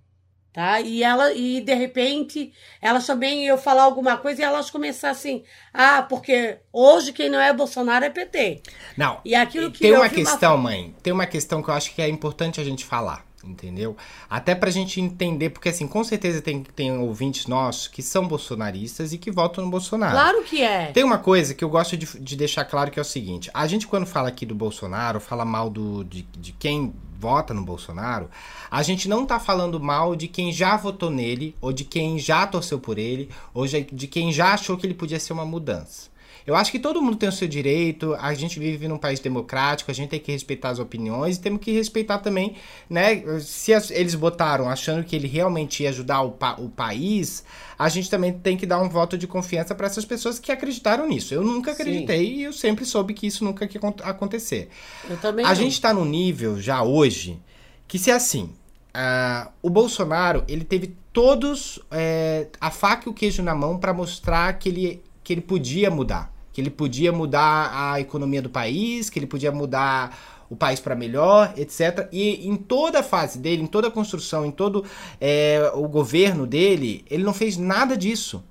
[0.53, 0.79] Tá?
[0.81, 5.43] E ela e de repente elas também eu falar alguma coisa e elas começar assim:
[5.73, 8.61] "Ah, porque hoje quem não é Bolsonaro é PT".
[8.95, 9.19] Não.
[9.25, 10.95] E aquilo que tem eu uma vi uma- questão, mãe.
[11.01, 13.95] Tem uma questão que eu acho que é importante a gente falar, entendeu?
[14.29, 19.13] Até pra gente entender, porque assim, com certeza tem, tem ouvintes nossos que são bolsonaristas
[19.13, 20.13] e que votam no Bolsonaro.
[20.13, 20.87] Claro que é.
[20.87, 23.67] Tem uma coisa que eu gosto de, de deixar claro que é o seguinte: a
[23.67, 28.29] gente, quando fala aqui do Bolsonaro, fala mal do, de, de quem vota no Bolsonaro,
[28.69, 32.47] a gente não tá falando mal de quem já votou nele, ou de quem já
[32.47, 36.09] torceu por ele, ou de de quem já achou que ele podia ser uma mudança.
[36.45, 39.91] Eu acho que todo mundo tem o seu direito, a gente vive num país democrático,
[39.91, 42.55] a gente tem que respeitar as opiniões e temos que respeitar também,
[42.89, 43.23] né?
[43.39, 47.43] Se as- eles botaram achando que ele realmente ia ajudar o, pa- o país,
[47.77, 51.07] a gente também tem que dar um voto de confiança para essas pessoas que acreditaram
[51.07, 51.33] nisso.
[51.33, 51.81] Eu nunca Sim.
[51.81, 54.69] acreditei e eu sempre soube que isso nunca ia acon- acontecer.
[55.09, 55.55] Eu também A não.
[55.55, 57.39] gente tá num nível já hoje
[57.87, 58.51] que se é assim,
[58.93, 63.93] ah, o Bolsonaro ele teve todos é, a faca e o queijo na mão para
[63.93, 69.09] mostrar que ele, que ele podia mudar, que ele podia mudar a economia do país,
[69.09, 72.09] que ele podia mudar o país para melhor, etc.
[72.11, 74.83] E em toda a fase dele, em toda a construção, em todo
[75.19, 78.43] é, o governo dele, ele não fez nada disso.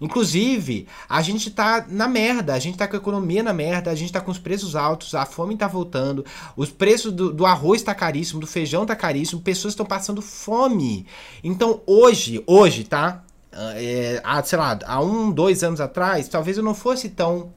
[0.00, 3.94] Inclusive, a gente tá na merda, a gente tá com a economia na merda, a
[3.94, 6.24] gente tá com os preços altos, a fome tá voltando,
[6.56, 11.04] os preços do, do arroz tá caríssimo, do feijão tá caríssimo, pessoas estão passando fome.
[11.44, 13.22] Então, hoje, hoje, tá?
[13.52, 17.52] Ah, é, há, sei lá, há um, dois anos atrás, talvez eu não fosse tão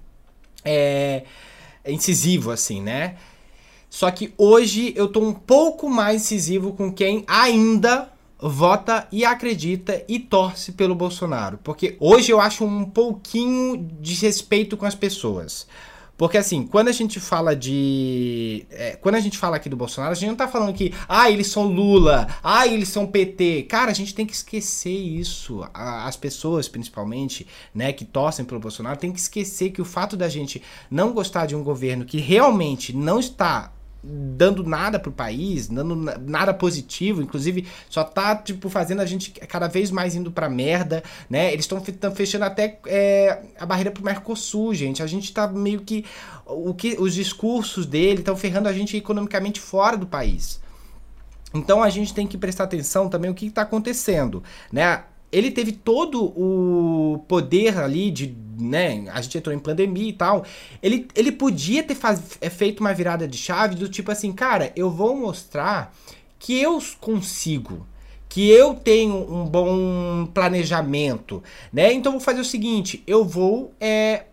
[0.65, 1.23] é,
[1.85, 3.15] incisivo assim, né?
[3.89, 10.03] Só que hoje eu tô um pouco mais incisivo com quem ainda vota e acredita
[10.07, 11.59] e torce pelo Bolsonaro.
[11.63, 15.67] Porque hoje eu acho um pouquinho de respeito com as pessoas.
[16.15, 18.65] Porque assim, quando a gente fala de.
[18.69, 21.29] é, quando a gente fala aqui do Bolsonaro, a gente não tá falando que, ah,
[21.29, 23.63] eles são Lula, ah, eles são PT.
[23.63, 25.67] Cara, a gente tem que esquecer isso.
[25.73, 30.29] As pessoas, principalmente, né, que torcem pelo Bolsonaro, tem que esquecer que o fato da
[30.29, 33.71] gente não gostar de um governo que realmente não está
[34.03, 39.31] dando nada pro país, dando na- nada positivo, inclusive só tá, tipo, fazendo a gente
[39.31, 41.53] cada vez mais indo pra merda, né?
[41.53, 41.81] Eles estão
[42.13, 45.01] fechando até é, a barreira pro Mercosul, gente.
[45.01, 46.05] A gente tá meio que.
[46.45, 50.61] O que os discursos dele estão ferrando a gente economicamente fora do país.
[51.53, 55.03] Então a gente tem que prestar atenção também o que está acontecendo, né?
[55.33, 59.05] Ele teve todo o poder ali de, né?
[59.11, 60.45] A gente entrou em pandemia e tal.
[60.81, 64.71] Ele, ele podia ter faz, é, feito uma virada de chave do tipo assim, cara,
[64.75, 65.93] eu vou mostrar
[66.37, 67.85] que eu consigo,
[68.29, 71.41] que eu tenho um bom planejamento,
[71.71, 71.91] né?
[71.91, 74.25] Então vou fazer o seguinte, eu vou é,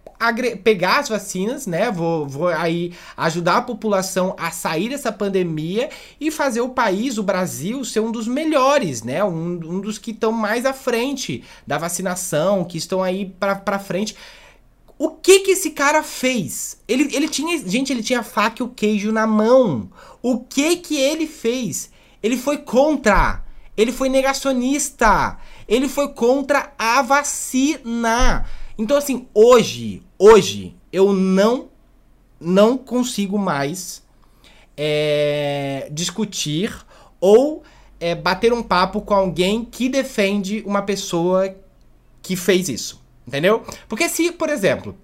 [0.62, 1.90] pegar as vacinas, né?
[1.90, 5.88] Vou, vou aí ajudar a população a sair dessa pandemia
[6.20, 9.24] e fazer o país, o Brasil, ser um dos melhores, né?
[9.24, 14.14] Um, um dos que estão mais à frente da vacinação, que estão aí pra frente.
[15.02, 16.78] O que que esse cara fez?
[16.87, 19.90] Ele, ele tinha, gente, ele tinha faca e o queijo na mão.
[20.20, 21.90] O que que ele fez?
[22.22, 23.42] Ele foi contra.
[23.74, 25.38] Ele foi negacionista.
[25.66, 28.44] Ele foi contra a vacina.
[28.76, 31.70] Então assim, hoje, hoje eu não
[32.38, 34.02] não consigo mais
[34.76, 36.74] é, discutir
[37.20, 37.62] ou
[37.98, 41.54] é, bater um papo com alguém que defende uma pessoa
[42.22, 43.00] que fez isso.
[43.26, 43.62] Entendeu?
[43.87, 44.96] Porque se, por exemplo,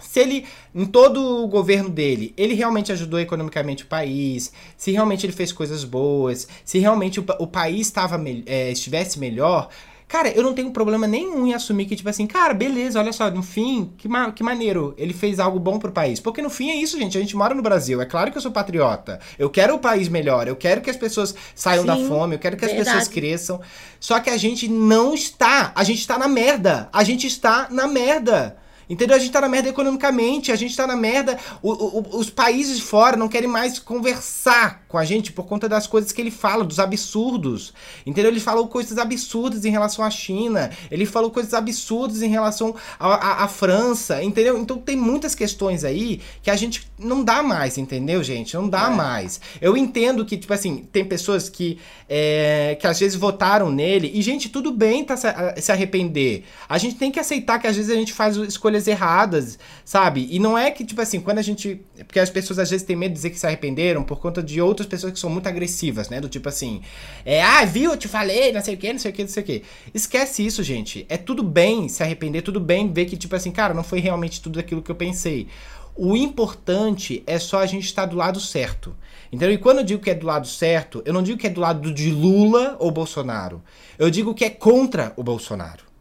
[0.00, 0.44] se ele,
[0.74, 5.52] em todo o governo dele, ele realmente ajudou economicamente o país, se realmente ele fez
[5.52, 9.68] coisas boas, se realmente o, o país tava, é, estivesse melhor,
[10.12, 13.30] Cara, eu não tenho problema nenhum em assumir que, tipo assim, cara, beleza, olha só,
[13.30, 16.20] no fim, que, ma que maneiro, ele fez algo bom pro país.
[16.20, 18.42] Porque no fim é isso, gente, a gente mora no Brasil, é claro que eu
[18.42, 19.18] sou patriota.
[19.38, 22.38] Eu quero o país melhor, eu quero que as pessoas saiam da Sim, fome, eu
[22.38, 22.94] quero que as verdade.
[22.94, 23.62] pessoas cresçam.
[23.98, 26.90] Só que a gente não está, a gente está na merda.
[26.92, 28.58] A gente está na merda.
[28.88, 29.16] Entendeu?
[29.16, 31.38] A gente tá na merda economicamente, a gente tá na merda.
[31.62, 35.68] o- o- os países de fora não querem mais conversar com a gente por conta
[35.68, 37.72] das coisas que ele fala, dos absurdos.
[38.06, 38.30] Entendeu?
[38.30, 43.46] Ele falou coisas absurdas em relação à China, ele falou coisas absurdas em relação à,
[43.48, 44.58] França, entendeu?
[44.58, 48.54] Então tem muitas questões aí que a gente não dá mais, entendeu, gente?
[48.54, 49.40] Não dá mais.
[49.60, 51.78] Eu entendo que, tipo assim, tem pessoas que,
[52.08, 55.26] é, que às vezes votaram nele, e, gente, tudo bem tá se,
[55.72, 56.44] arrepender.
[56.68, 60.28] A gente tem que aceitar que às vezes a gente faz escolhas erradas, sabe?
[60.30, 61.80] E não é que, tipo assim, quando a gente.
[62.06, 64.60] Porque as pessoas às vezes têm medo de dizer que se arrependeram por conta de
[64.60, 66.20] outras pessoas que são muito agressivas, né?
[66.20, 66.82] Do tipo assim,
[67.24, 69.30] é, ah, viu, eu te falei, não sei o que, não sei o que, não
[69.30, 69.62] sei o que.
[69.94, 71.06] Esquece isso, gente.
[71.08, 74.40] É tudo bem se arrepender, tudo bem ver que, tipo assim, cara, não foi realmente
[74.40, 75.48] tudo aquilo que eu pensei.
[75.94, 78.96] O importante é só a gente estar do lado certo.
[79.30, 79.54] Entendeu?
[79.54, 81.60] E quando eu digo que é do lado certo, eu não digo que é do
[81.60, 83.62] lado de Lula ou Bolsonaro.
[83.98, 85.91] Eu digo que é contra o Bolsonaro.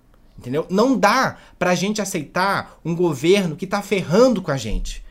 [0.42, 0.66] Entendeu?
[0.72, 5.06] Não dá pra gente aceitar um governo que tá ferrando com a gente.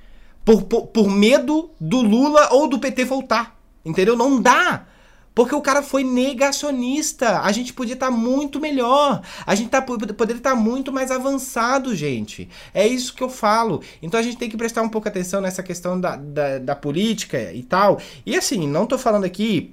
[0.45, 3.57] Por, por, por medo do Lula ou do PT voltar.
[3.85, 4.16] Entendeu?
[4.16, 4.87] Não dá.
[5.33, 7.43] Porque o cara foi negacionista.
[7.43, 9.22] A gente podia estar muito melhor.
[9.47, 12.49] A gente tá, poderia estar muito mais avançado, gente.
[12.74, 13.85] É isso que eu falo.
[14.03, 17.53] Então a gente tem que prestar um pouco atenção nessa questão da, da, da política
[17.53, 18.01] e tal.
[18.26, 19.72] E assim, não tô falando aqui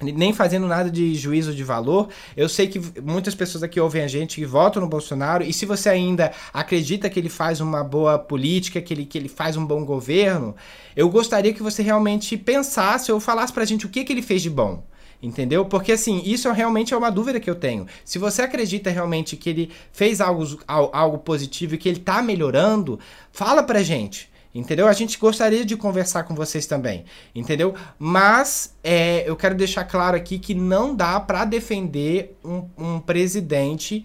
[0.00, 2.08] nem fazendo nada de juízo de valor.
[2.36, 5.66] Eu sei que muitas pessoas aqui ouvem a gente que votam no Bolsonaro, e se
[5.66, 9.66] você ainda acredita que ele faz uma boa política, que ele, que ele faz um
[9.66, 10.54] bom governo,
[10.96, 14.42] eu gostaria que você realmente pensasse ou falasse pra gente o que, que ele fez
[14.42, 14.82] de bom.
[15.22, 15.64] Entendeu?
[15.64, 17.86] Porque assim, isso é realmente é uma dúvida que eu tenho.
[18.04, 22.98] Se você acredita realmente que ele fez algo, algo positivo e que ele tá melhorando,
[23.30, 24.31] fala pra gente.
[24.54, 24.86] Entendeu?
[24.86, 27.74] A gente gostaria de conversar com vocês também, entendeu?
[27.98, 34.04] Mas é, eu quero deixar claro aqui que não dá para defender um, um, presidente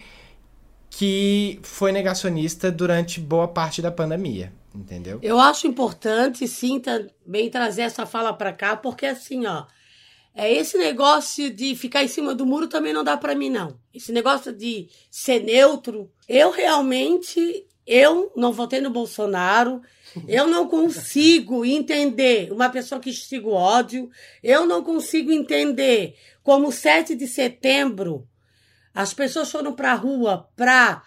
[0.89, 5.20] que foi negacionista durante boa parte da pandemia, entendeu?
[5.22, 9.66] Eu acho importante, sim, também trazer essa fala para cá, porque assim, ó,
[10.34, 13.78] é esse negócio de ficar em cima do muro também não dá para mim não.
[13.93, 19.81] Esse negócio de ser neutro, eu realmente eu não votei no Bolsonaro,
[20.27, 24.09] eu não consigo entender uma pessoa que instiga o ódio,
[24.43, 28.27] eu não consigo entender como 7 de setembro
[28.97, 31.03] as pessoas foram para a rua para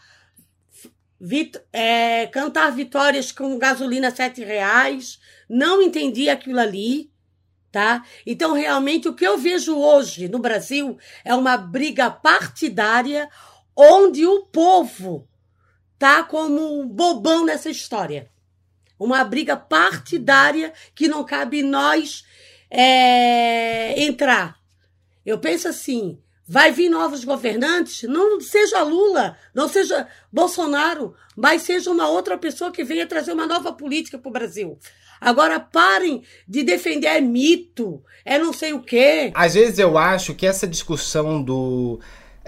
[1.21, 5.19] vit é, cantar vitórias com gasolina sete reais,
[5.49, 7.11] não entendi aquilo ali,
[7.73, 8.05] tá?
[8.25, 13.29] Então, realmente, o que eu vejo hoje no Brasil é uma briga partidária
[13.75, 15.29] onde o povo
[16.01, 18.31] tá como um bobão nessa história.
[18.99, 22.25] Uma briga partidária que não cabe nós
[22.71, 24.57] é, entrar.
[25.25, 31.91] Eu penso assim: vai vir novos governantes, não seja Lula, não seja Bolsonaro, mas seja
[31.91, 34.79] uma outra pessoa que venha trazer uma nova política para o Brasil.
[35.21, 39.31] Agora parem de defender é mito, é não sei o quê.
[39.35, 42.01] Às vezes eu acho que essa discussão do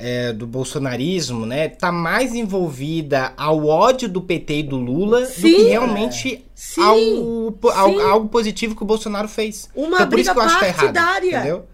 [0.04, 5.42] é, do bolsonarismo, né, tá mais envolvida ao ódio do PT e do Lula Sim.
[5.42, 6.82] do que realmente Sim.
[6.82, 9.70] ao, ao- algo positivo que o Bolsonaro fez.
[9.74, 11.36] Uma então, por isso briga que eu acho que tá errado, partidária.
[11.38, 11.66] entendeu?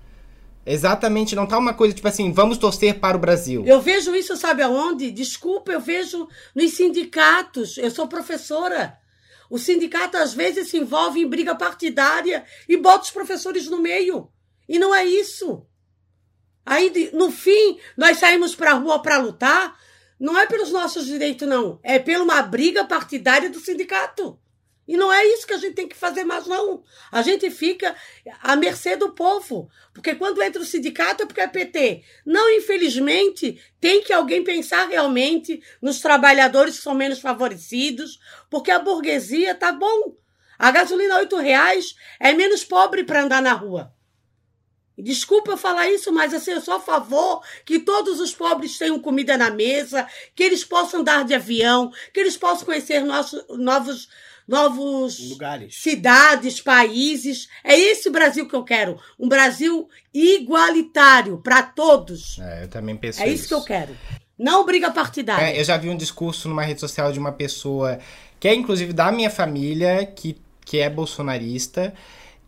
[0.67, 3.65] Exatamente, não tá uma coisa tipo assim, vamos torcer para o Brasil.
[3.67, 5.11] Eu vejo isso, sabe aonde?
[5.11, 7.79] Desculpa, eu vejo nos sindicatos.
[7.79, 8.99] Eu sou professora.
[9.49, 14.29] O sindicato às vezes se envolve em briga partidária e bota os professores no meio.
[14.69, 15.63] E não é isso.
[16.71, 19.75] Aí, no fim, nós saímos para a rua para lutar.
[20.21, 21.81] Não é pelos nossos direitos, não.
[21.83, 24.39] É pela uma briga partidária do sindicato.
[24.87, 26.85] E não é isso que a gente tem que fazer mais, não.
[27.11, 27.97] A gente fica
[28.43, 29.71] à mercê do povo.
[29.95, 32.05] Porque quando entra o sindicato é porque é PT.
[32.27, 38.79] Não, infelizmente, tem que alguém pensar realmente nos trabalhadores que são menos favorecidos, porque a
[38.79, 40.15] burguesia tá bom.
[40.59, 43.97] A gasolina 8 reais é menos pobre para andar na rua.
[44.99, 48.99] Desculpa eu falar isso, mas assim, eu sou a favor que todos os pobres tenham
[48.99, 54.09] comida na mesa, que eles possam andar de avião, que eles possam conhecer nossos, novos,
[54.47, 55.77] novos Lugares.
[55.81, 57.49] cidades, países.
[57.63, 58.99] É esse Brasil que eu quero.
[59.19, 62.39] Um Brasil igualitário para todos.
[62.41, 63.97] É, eu também penso É isso que eu quero.
[64.37, 65.45] Não briga partidária.
[65.45, 67.99] É, eu já vi um discurso numa rede social de uma pessoa
[68.41, 71.93] que é inclusive da minha família, que, que é bolsonarista,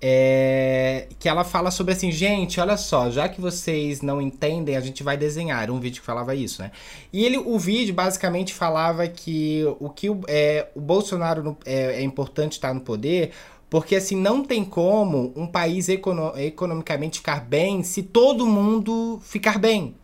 [0.00, 4.80] é, que ela fala sobre assim, gente, olha só, já que vocês não entendem, a
[4.80, 5.70] gente vai desenhar.
[5.70, 6.70] Um vídeo que falava isso, né?
[7.12, 11.96] E ele, o vídeo basicamente falava que o que o, é, o Bolsonaro no- é,
[11.96, 13.32] é importante estar no poder
[13.68, 19.58] porque assim, não tem como um país econo- economicamente ficar bem se todo mundo ficar
[19.58, 19.94] bem.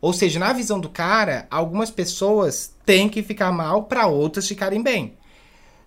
[0.00, 4.82] Ou seja, na visão do cara, algumas pessoas têm que ficar mal para outras ficarem
[4.82, 5.14] bem.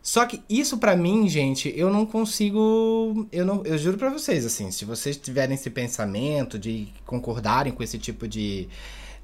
[0.06, 4.45] Só que isso pra mim, gente, eu não consigo, eu não, eu juro pra vocês
[4.45, 8.70] assim, se vocês tiverem esse pensamento de concordarem com esse tipo de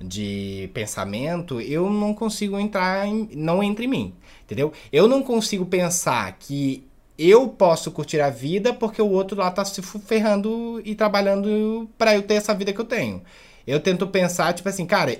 [0.03, 4.73] de pensamento, eu não consigo entrar em, não entra em mim, entendeu?
[4.91, 6.84] Eu não consigo pensar que
[7.15, 12.15] eu posso curtir a vida porque o outro lá tá se ferrando e trabalhando pra
[12.15, 13.21] eu ter essa vida que eu tenho.
[13.66, 15.18] Eu tento pensar, tipo assim, cara,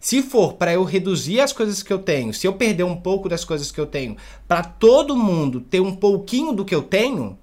[0.00, 3.28] se for pra eu reduzir as coisas que eu tenho, se eu perder um pouco
[3.28, 4.16] das coisas que eu tenho,
[4.48, 7.38] pra todo mundo ter um pouquinho do que eu tenho,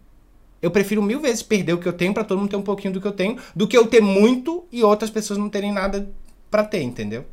[0.61, 2.93] eu prefiro mil vezes perder o que eu tenho pra todo mundo ter um pouquinho
[2.93, 6.07] do que eu tenho, do que eu ter muito e outras pessoas não terem nada
[6.51, 7.25] pra ter, entendeu?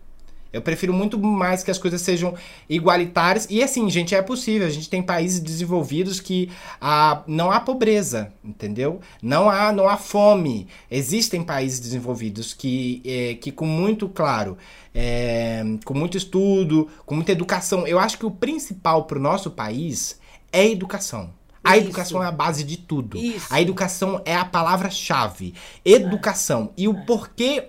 [0.53, 2.35] Eu prefiro muito mais que as coisas sejam
[2.69, 3.47] igualitárias.
[3.51, 4.67] E assim, gente, é possível.
[4.67, 9.01] A gente tem países desenvolvidos que ah, não há pobreza, entendeu?
[9.23, 10.67] Não há, não há fome.
[10.91, 14.57] Existem países desenvolvidos que, eh, que com muito claro,
[14.95, 17.87] eh, com muito estudo, com muita educação.
[17.87, 20.19] Eu acho que o principal para o nosso país
[20.53, 21.31] é a educação.
[21.63, 21.87] A Isso.
[21.87, 23.19] educação é a base de tudo.
[23.19, 23.47] Isso.
[23.51, 25.55] A educação é a palavra-chave.
[25.85, 26.73] Educação.
[26.77, 27.69] E o porquê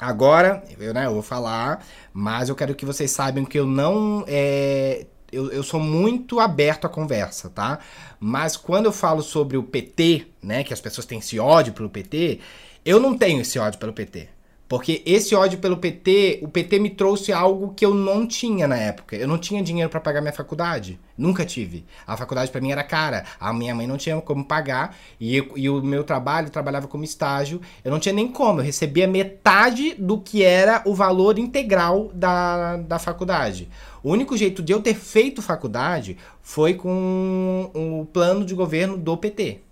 [0.00, 4.24] Agora, eu, né, eu vou falar, mas eu quero que vocês saibam que eu não.
[4.26, 7.78] É, eu, eu sou muito aberto à conversa, tá?
[8.18, 11.90] Mas quando eu falo sobre o PT, né, que as pessoas têm esse ódio pelo
[11.90, 12.40] PT,
[12.84, 14.28] eu não tenho esse ódio pelo PT.
[14.70, 18.76] Porque esse ódio pelo PT, o PT me trouxe algo que eu não tinha na
[18.76, 19.16] época.
[19.16, 20.96] Eu não tinha dinheiro pra pagar minha faculdade.
[21.18, 21.84] Nunca tive.
[22.06, 23.24] A faculdade pra mim era cara.
[23.40, 24.96] A minha mãe não tinha como pagar.
[25.18, 27.60] E, eu- e o meu trabalho, eu trabalhava como estágio.
[27.82, 28.60] Eu não tinha nem como.
[28.60, 33.68] Eu recebia metade do que era o valor integral da, da faculdade.
[34.04, 39.16] O único jeito de eu ter feito faculdade foi com o plano de governo do
[39.16, 39.62] PT.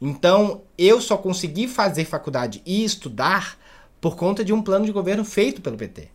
[0.00, 3.57] Então, eu só consegui fazer faculdade e estudar
[4.00, 6.08] por conta de um plano de governo feito pelo PT.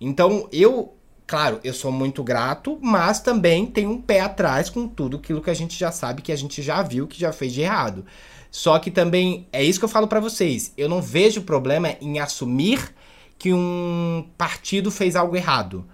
[0.00, 0.94] Então, eu,
[1.26, 5.50] claro, eu sou muito grato, mas também tenho um pé atrás com tudo aquilo que
[5.50, 8.04] a gente já sabe, que a gente já viu, que já fez de errado.
[8.50, 12.18] Só que também, é isso que eu falo pra vocês, eu não vejo problema em
[12.18, 12.94] assumir
[13.38, 15.86] que um partido fez algo errado.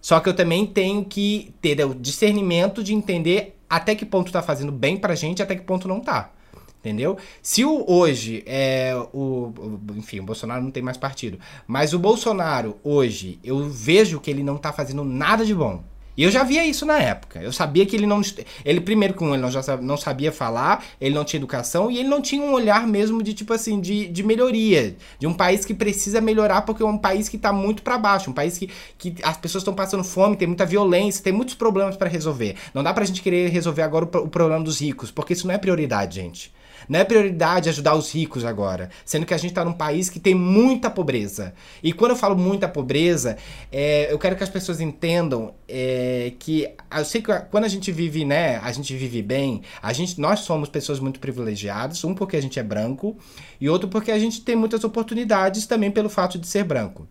[0.00, 4.42] Só que eu também tenho que ter o discernimento de entender até que ponto tá
[4.42, 6.32] fazendo bem pra gente até que ponto não tá.
[6.80, 7.18] Entendeu?
[7.42, 9.52] Se o, hoje é o,
[9.96, 11.38] Enfim, o Bolsonaro não tem mais partido.
[11.66, 15.84] Mas o Bolsonaro, hoje, eu vejo que ele não tá fazendo nada de bom.
[16.16, 17.40] E eu já via isso na época.
[17.40, 18.20] Eu sabia que ele não.
[18.64, 22.08] Ele, primeiro, com ele não, já não sabia falar, ele não tinha educação e ele
[22.08, 24.96] não tinha um olhar mesmo de, tipo assim, de, de melhoria.
[25.18, 28.30] De um país que precisa melhorar porque é um país que tá muito pra baixo.
[28.30, 28.68] Um país que,
[28.98, 32.56] que as pessoas estão passando fome, tem muita violência, tem muitos problemas pra resolver.
[32.74, 35.54] Não dá pra gente querer resolver agora o, o problema dos ricos, porque isso não
[35.54, 36.52] é prioridade, gente.
[36.88, 40.18] Não é prioridade ajudar os ricos agora, sendo que a gente está num país que
[40.18, 41.54] tem muita pobreza.
[41.82, 43.36] E quando eu falo muita pobreza,
[43.70, 47.92] é, eu quero que as pessoas entendam é, que eu sei que quando a gente
[47.92, 52.36] vive, né, a gente vive bem, a gente, nós somos pessoas muito privilegiadas, um porque
[52.36, 53.16] a gente é branco
[53.60, 57.06] e outro porque a gente tem muitas oportunidades também pelo fato de ser branco.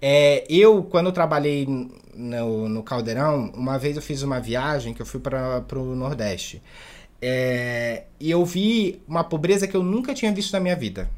[0.00, 1.66] É, eu, quando eu trabalhei
[2.14, 6.62] no, no Caldeirão, uma vez eu fiz uma viagem que eu fui para o Nordeste.
[7.20, 11.10] É, e eu vi uma pobreza que eu nunca tinha visto na minha vida.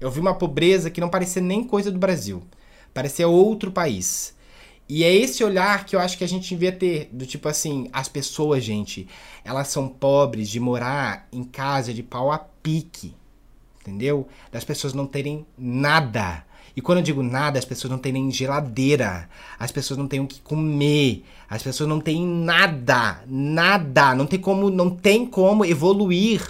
[0.00, 2.42] Eu vi uma pobreza que não parecia nem coisa do Brasil.
[2.92, 4.34] Parecia outro país.
[4.88, 7.08] E é esse olhar que eu acho que a gente devia ter.
[7.12, 9.08] Do tipo assim, as pessoas, gente,
[9.44, 13.14] elas são pobres de morar em casa de pau a pique
[13.86, 14.26] entendeu?
[14.50, 16.44] Das pessoas não terem nada.
[16.76, 20.26] E quando eu digo nada, as pessoas não terem geladeira, as pessoas não têm o
[20.26, 26.42] que comer, as pessoas não têm nada, nada, não tem como, não tem como evoluir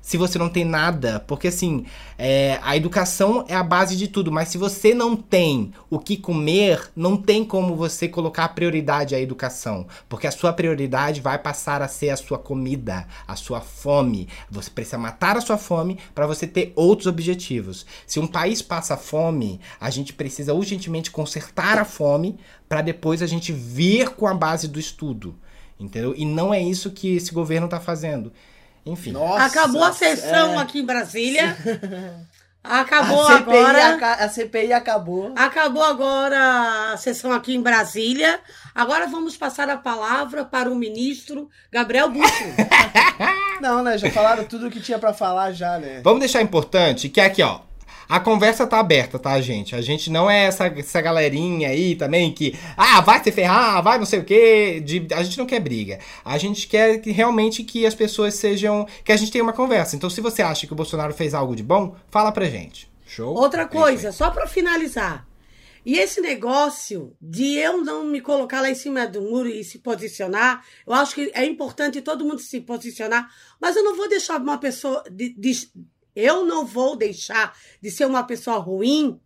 [0.00, 1.84] se você não tem nada, porque assim,
[2.16, 6.16] é, a educação é a base de tudo, mas se você não tem o que
[6.16, 11.82] comer, não tem como você colocar prioridade à educação, porque a sua prioridade vai passar
[11.82, 14.28] a ser a sua comida, a sua fome.
[14.50, 17.84] Você precisa matar a sua fome para você ter outros objetivos.
[18.06, 22.38] Se um país passa fome, a gente precisa urgentemente consertar a fome
[22.68, 25.36] para depois a gente vir com a base do estudo,
[25.78, 26.14] entendeu?
[26.16, 28.32] E não é isso que esse governo está fazendo.
[28.86, 29.12] Enfim.
[29.12, 30.62] Nossa, Acabou a sessão é.
[30.62, 31.56] aqui em Brasília.
[32.62, 33.94] Acabou a CPI, agora.
[33.94, 35.32] aca- a CPI acabou.
[35.34, 38.38] Acabou agora a sessão aqui em Brasília.
[38.74, 42.44] Agora vamos passar a palavra para o ministro Gabriel Bucho.
[43.62, 43.96] Não, né?
[43.96, 46.00] Já falaram tudo o que tinha pra falar já, né?
[46.04, 47.60] Vamos deixar importante que aqui, ó.
[48.10, 49.74] A conversa tá aberta, tá, gente?
[49.76, 53.98] A gente não é essa, essa galerinha aí também que, ah, vai se ferrar, vai
[53.98, 54.80] não sei o quê.
[54.84, 56.00] De, a gente não quer briga.
[56.24, 58.84] A gente quer que, realmente que as pessoas sejam.
[59.04, 59.94] que a gente tenha uma conversa.
[59.94, 62.90] Então, se você acha que o Bolsonaro fez algo de bom, fala pra gente.
[63.06, 63.32] Show?
[63.34, 65.26] Outra É coisa, só para finalizar.
[65.86, 69.78] E esse negócio de eu não me colocar lá em cima do muro e se
[69.78, 73.30] posicionar, eu acho que é importante todo mundo se posicionar,
[73.60, 75.02] mas eu não vou deixar uma pessoa.
[75.10, 75.70] De, de-
[76.14, 79.20] eu não vou deixar de ser uma pessoa ruim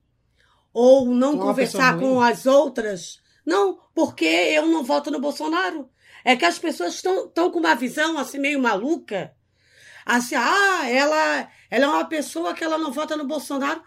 [0.72, 3.20] ou não Uma conversar com as outras.
[3.46, 5.88] Não, porque eu não voto no Bolsonaro.
[6.24, 9.34] É que as pessoas estão com uma visão assim meio maluca.
[10.04, 13.82] Assim, ah, ela, ela é uma pessoa que ela não vota no Bolsonaro.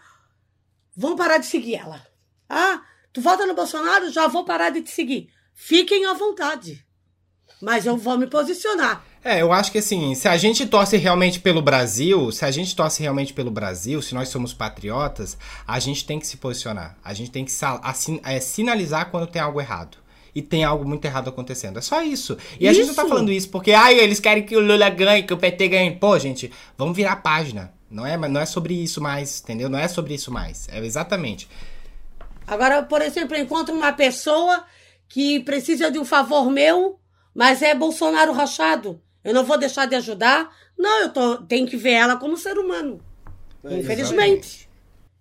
[0.96, 2.04] Vamos parar de seguir ela.
[2.48, 2.82] Ah,
[3.12, 4.10] tu vota no Bolsonaro?
[4.10, 5.30] Já vou parar de te seguir.
[5.54, 6.84] Fiquem à vontade.
[7.60, 9.04] Mas eu vou me posicionar.
[9.24, 12.74] É, eu acho que assim, se a gente torce realmente pelo Brasil, se a gente
[12.74, 16.96] torce realmente pelo Brasil, se nós somos patriotas, a gente tem que se posicionar.
[17.04, 17.52] A gente tem que
[17.82, 19.98] assin- é, sinalizar quando tem algo errado.
[20.34, 21.78] E tem algo muito errado acontecendo.
[21.78, 22.38] É só isso.
[22.60, 23.08] E a gente não tá Isso.
[23.08, 25.90] falando isso porque, ai, eles querem que o Lula ganhe, que o PT ganhe.
[25.96, 27.72] Pô, gente, vamos virar a página.
[27.90, 29.68] Não é, não é sobre isso mais, entendeu?
[29.68, 30.68] Não é sobre isso mais.
[30.70, 31.48] É exatamente.
[32.46, 34.64] Agora, por exemplo, eu encontro uma pessoa
[35.08, 37.00] que precisa de um favor meu,
[37.34, 39.00] mas é Bolsonaro rachado.
[39.28, 40.48] Eu não vou deixar de ajudar.
[40.78, 42.98] Não, eu tô, tenho que ver ela como ser humano.
[43.62, 44.66] Infelizmente.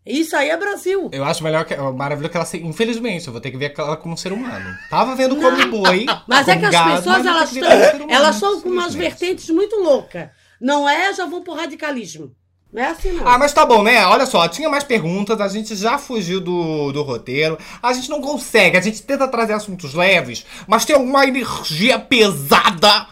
[0.05, 1.09] Isso aí é Brasil.
[1.11, 1.75] Eu acho melhor que.
[1.75, 2.57] Maravilhoso que ela se.
[2.57, 4.77] Infelizmente, eu vou ter que ver ela como ser humano.
[4.89, 6.05] Tava vendo como boi.
[6.25, 9.75] Mas é que as gado, pessoas, elas estão, humano, elas estão com umas vertentes muito
[9.75, 10.29] loucas.
[10.61, 12.33] Não é, já vão pro radicalismo.
[12.71, 13.27] Não é assim, não.
[13.27, 14.05] Ah, mas tá bom, né?
[14.05, 17.57] Olha só, tinha mais perguntas, a gente já fugiu do, do roteiro.
[17.81, 23.07] A gente não consegue, a gente tenta trazer assuntos leves, mas tem uma energia pesada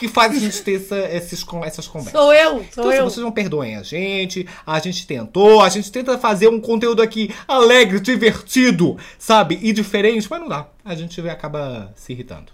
[0.00, 2.20] que faz a gente ter essa- esses, essas conversas.
[2.20, 3.04] Sou eu, sou Então, se eu.
[3.04, 7.32] vocês não perdoem a gente, a gente tentou, a gente tenta fazer um conteúdo aqui
[7.46, 9.58] alegre, divertido, sabe?
[9.62, 10.66] E diferente, mas não dá.
[10.82, 12.50] A gente acaba se irritando.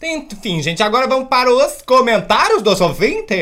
[0.00, 3.36] Enfim, gente, agora vamos para os comentários dos ouvintes.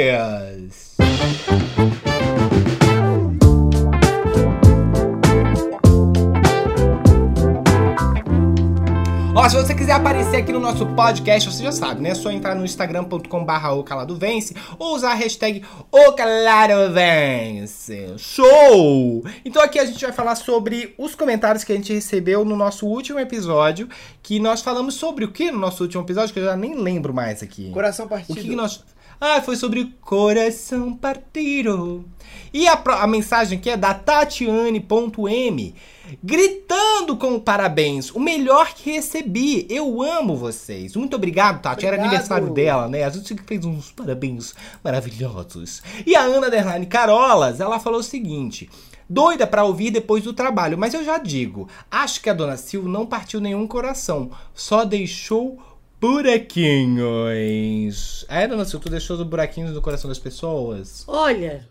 [9.45, 12.09] Ó, se você quiser aparecer aqui no nosso podcast, você já sabe, né?
[12.09, 16.90] É só entrar no instagram.com barra o calado vence ou usar a hashtag o calado
[16.95, 18.14] vence.
[18.16, 19.22] Show!
[19.45, 22.86] Então aqui a gente vai falar sobre os comentários que a gente recebeu no nosso
[22.86, 23.86] último episódio,
[24.22, 27.12] que nós falamos sobre o que no nosso último episódio, que eu já nem lembro
[27.12, 27.70] mais aqui.
[27.70, 28.40] Coração O partido.
[28.40, 28.82] que, que nós.
[29.21, 32.05] Ah, foi sobre o coração partido.
[32.53, 35.75] E a, a mensagem aqui é da Tatiane.m,
[36.23, 38.11] gritando com parabéns.
[38.11, 39.67] O melhor que recebi.
[39.71, 40.95] Eu amo vocês.
[40.97, 41.87] Muito obrigado, Tati.
[41.87, 42.12] Era Obrigado.
[42.12, 43.05] aniversário dela, né?
[43.05, 45.83] A gente fez uns parabéns maravilhosos.
[46.07, 48.69] E a Ana Derlane Carolas, ela falou o seguinte.
[49.09, 52.89] Doida pra ouvir depois do trabalho, mas eu já digo, acho que a dona Sil
[52.89, 55.59] não partiu nenhum coração, só deixou
[56.05, 58.26] buraquinhos.
[58.28, 61.05] É, dona Sil, tu deixou os buraquinhos no coração das pessoas?
[61.07, 61.66] Olha,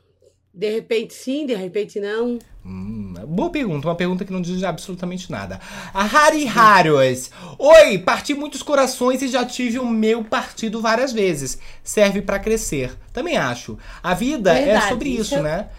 [0.53, 2.39] de repente sim, de repente não.
[2.65, 5.59] Hum, boa pergunta, uma pergunta que não diz absolutamente nada.
[5.93, 7.29] A Hari Haros.
[7.59, 11.59] Oi, parti muitos corações e já tive o meu partido várias vezes.
[11.83, 12.97] Serve pra crescer.
[13.11, 13.77] Também acho.
[14.01, 15.69] A vida é Verdade, sobre isso isso, é- né?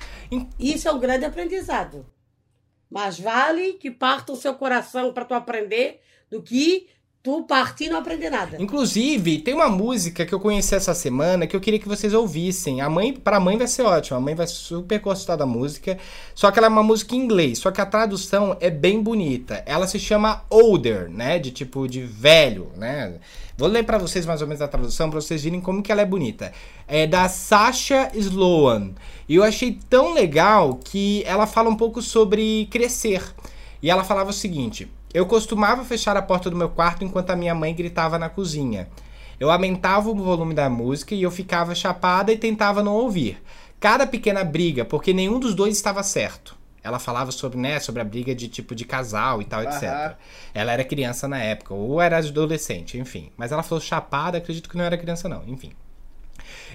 [0.58, 2.06] Isso é um grande aprendizado.
[2.90, 6.00] Mas vale que parta o seu coração para tu aprender
[6.30, 6.86] do que
[7.24, 8.58] tu partir e não aprender nada.
[8.60, 12.82] Inclusive, tem uma música que eu conheci essa semana que eu queria que vocês ouvissem.
[12.82, 14.18] A mãe, pra mãe vai ser ótima.
[14.18, 15.96] A mãe vai super gostar da música.
[16.34, 17.60] Só que ela é uma música em inglês.
[17.60, 19.62] Só que a tradução é bem bonita.
[19.64, 21.38] Ela se chama Older, né?
[21.38, 23.14] De tipo de velho, né?
[23.56, 26.02] Vou ler pra vocês mais ou menos a tradução pra vocês verem como que ela
[26.02, 26.52] é bonita.
[26.86, 28.90] É da Sasha Sloan.
[29.26, 33.22] E eu achei tão legal que ela fala um pouco sobre crescer.
[33.82, 37.36] E ela falava o seguinte: Eu costumava fechar a porta do meu quarto enquanto a
[37.36, 38.88] minha mãe gritava na cozinha.
[39.38, 43.40] Eu aumentava o volume da música e eu ficava chapada e tentava não ouvir.
[43.78, 46.56] Cada pequena briga, porque nenhum dos dois estava certo.
[46.82, 49.84] Ela falava sobre, né, sobre a briga de tipo de casal e tal, etc.
[49.84, 50.14] Aham.
[50.52, 53.30] Ela era criança na época, ou era adolescente, enfim.
[53.36, 55.72] Mas ela falou chapada, acredito que não era criança, não, enfim.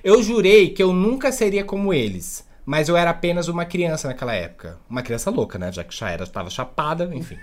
[0.02, 4.34] Eu jurei que eu nunca seria como eles, mas eu era apenas uma criança naquela
[4.34, 4.80] época.
[4.90, 5.72] Uma criança louca, né?
[5.72, 7.38] Já que já era, estava chapada, enfim.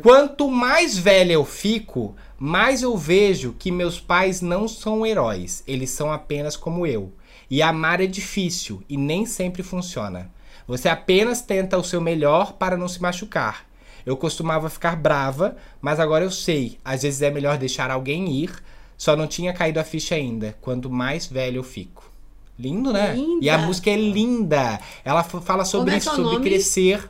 [0.00, 5.90] Quanto mais velha eu fico, mais eu vejo que meus pais não são heróis, eles
[5.90, 7.12] são apenas como eu.
[7.50, 10.30] E amar é difícil e nem sempre funciona.
[10.66, 13.66] Você apenas tenta o seu melhor para não se machucar.
[14.06, 16.78] Eu costumava ficar brava, mas agora eu sei.
[16.84, 18.52] Às vezes é melhor deixar alguém ir.
[18.96, 20.56] Só não tinha caído a ficha ainda.
[20.60, 22.10] Quanto mais velho eu fico.
[22.58, 23.14] Lindo, né?
[23.14, 23.44] Linda.
[23.44, 24.80] E a música é linda.
[25.04, 26.44] Ela fala sobre é isso, sobre nome?
[26.44, 27.08] crescer.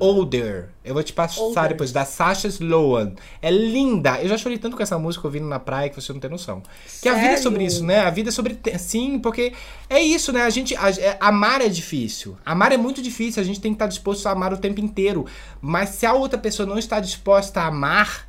[0.00, 0.68] Older.
[0.84, 1.68] Eu vou te passar Older.
[1.68, 3.12] depois, da Sasha Sloan.
[3.40, 4.20] É linda.
[4.20, 6.62] Eu já chorei tanto com essa música ouvindo na praia que você não tem noção.
[7.02, 7.42] Que a vida é Sério?
[7.42, 8.00] sobre isso, né?
[8.00, 8.58] A vida é sobre.
[8.78, 9.52] Sim, porque
[9.88, 10.42] é isso, né?
[10.42, 10.74] A gente.
[10.76, 12.36] a- é- amar é difícil.
[12.44, 13.40] Amar é muito difícil.
[13.42, 15.26] A gente tem que estar disposto a amar o tempo inteiro.
[15.60, 18.26] Mas se a outra pessoa não está disposta a amar.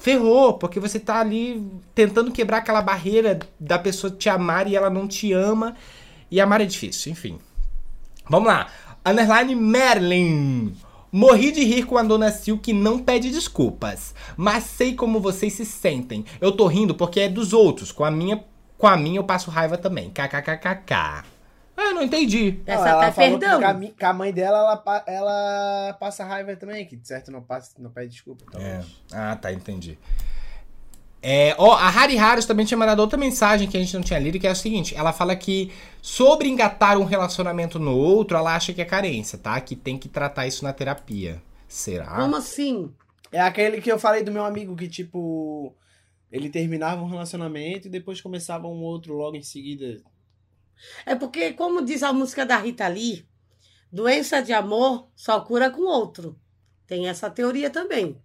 [0.00, 1.60] Ferrou, porque você tá ali
[1.92, 5.74] tentando quebrar aquela barreira da pessoa te amar e ela não te ama.
[6.30, 7.36] E amar é difícil, enfim.
[8.30, 8.68] Vamos lá.
[9.04, 10.72] Underline Merlin.
[11.10, 14.14] Morri de rir com a dona Sil que não pede desculpas.
[14.36, 16.24] Mas sei como vocês se sentem.
[16.40, 17.90] Eu tô rindo porque é dos outros.
[17.92, 18.44] Com a minha,
[18.76, 20.10] com a minha eu passo raiva também.
[20.10, 21.24] KKKKK.
[21.80, 22.60] Ah, não entendi.
[22.66, 23.58] Não, ela até falou perdão.
[23.60, 27.06] que com a, mi- com a mãe dela, ela, ela passa raiva também, que de
[27.06, 28.44] certo não, passa, não pede desculpa.
[28.48, 28.60] Então.
[28.60, 28.80] É.
[29.12, 29.96] Ah, tá, entendi.
[31.20, 34.18] É, ó, a Hari Harris também tinha mandado outra mensagem que a gente não tinha
[34.18, 38.54] lido, que é o seguinte: ela fala que sobre engatar um relacionamento no outro, ela
[38.54, 39.60] acha que é carência, tá?
[39.60, 41.42] Que tem que tratar isso na terapia.
[41.66, 42.16] Será?
[42.16, 42.92] Como assim?
[43.32, 45.74] É aquele que eu falei do meu amigo que, tipo,
[46.30, 50.00] ele terminava um relacionamento e depois começava um outro logo em seguida.
[51.04, 53.26] É porque, como diz a música da Rita Lee,
[53.92, 56.38] doença de amor só cura com outro.
[56.86, 58.16] Tem essa teoria também.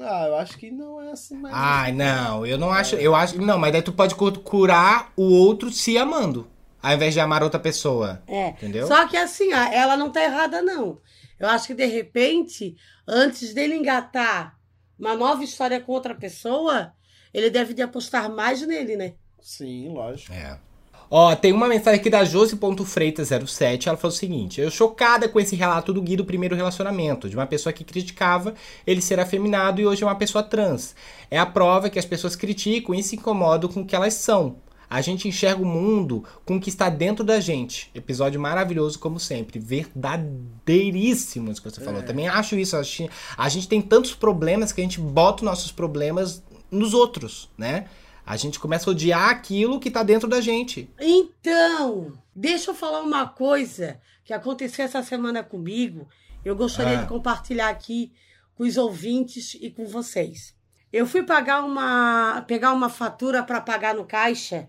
[0.00, 1.54] Ah, eu acho que não é assim mais.
[1.56, 2.96] Ai, não, eu não acho.
[2.96, 3.40] Eu acho.
[3.40, 6.48] Não, mas daí tu pode cu- curar o outro se amando.
[6.82, 8.22] Ao invés de amar outra pessoa.
[8.26, 8.48] É.
[8.48, 8.86] Entendeu?
[8.88, 10.98] Só que assim, ó, ela não tá errada, não.
[11.38, 12.74] Eu acho que de repente,
[13.06, 14.56] antes dele engatar
[14.98, 16.92] uma nova história com outra pessoa,
[17.32, 19.14] ele deve de apostar mais nele, né?
[19.40, 20.32] Sim, lógico.
[20.32, 20.58] É.
[21.14, 23.86] Ó, tem uma mensagem aqui da Josi.freitas07.
[23.86, 27.36] Ela falou o seguinte: Eu chocada com esse relato do Gui do primeiro relacionamento, de
[27.36, 28.54] uma pessoa que criticava
[28.86, 30.94] ele ser afeminado e hoje é uma pessoa trans.
[31.30, 34.56] É a prova que as pessoas criticam e se incomodam com o que elas são.
[34.88, 37.90] A gente enxerga o mundo com o que está dentro da gente.
[37.94, 39.58] Episódio maravilhoso, como sempre.
[39.58, 42.02] Verdadeiríssimo isso que você falou.
[42.02, 42.74] Também acho isso.
[42.74, 46.94] A gente, a gente tem tantos problemas que a gente bota os nossos problemas nos
[46.94, 47.84] outros, né?
[48.24, 50.88] A gente começa a odiar aquilo que tá dentro da gente.
[51.00, 56.08] Então, deixa eu falar uma coisa que aconteceu essa semana comigo.
[56.44, 57.02] Eu gostaria Ah.
[57.02, 58.12] de compartilhar aqui
[58.54, 60.54] com os ouvintes e com vocês.
[60.92, 64.68] Eu fui pagar uma, pegar uma fatura para pagar no caixa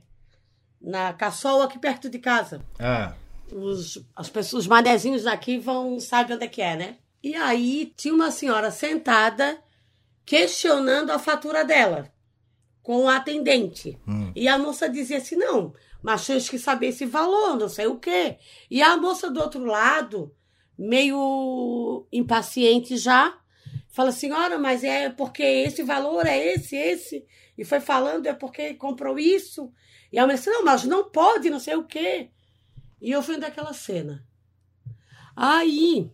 [0.82, 2.62] na Caçol aqui perto de casa.
[2.80, 3.14] Ah,
[3.51, 6.95] Os, as pessoas, os manezinhos daqui vão saber onde é que é, né?
[7.22, 9.60] E aí tinha uma senhora sentada
[10.26, 12.12] questionando a fatura dela
[12.84, 13.97] com o atendente.
[14.36, 15.73] E a moça dizia assim: não,
[16.03, 18.38] mas tens que saber esse valor, não sei o quê.
[18.69, 20.36] E a moça do outro lado,
[20.77, 23.36] meio impaciente já,
[23.88, 27.25] fala: senhora, mas é porque esse valor é esse, esse.
[27.57, 29.71] E foi falando: é porque comprou isso.
[30.11, 32.29] E a mulher disse: não, mas não pode, não sei o quê.
[33.01, 34.27] E eu fui daquela cena.
[35.36, 36.11] Aí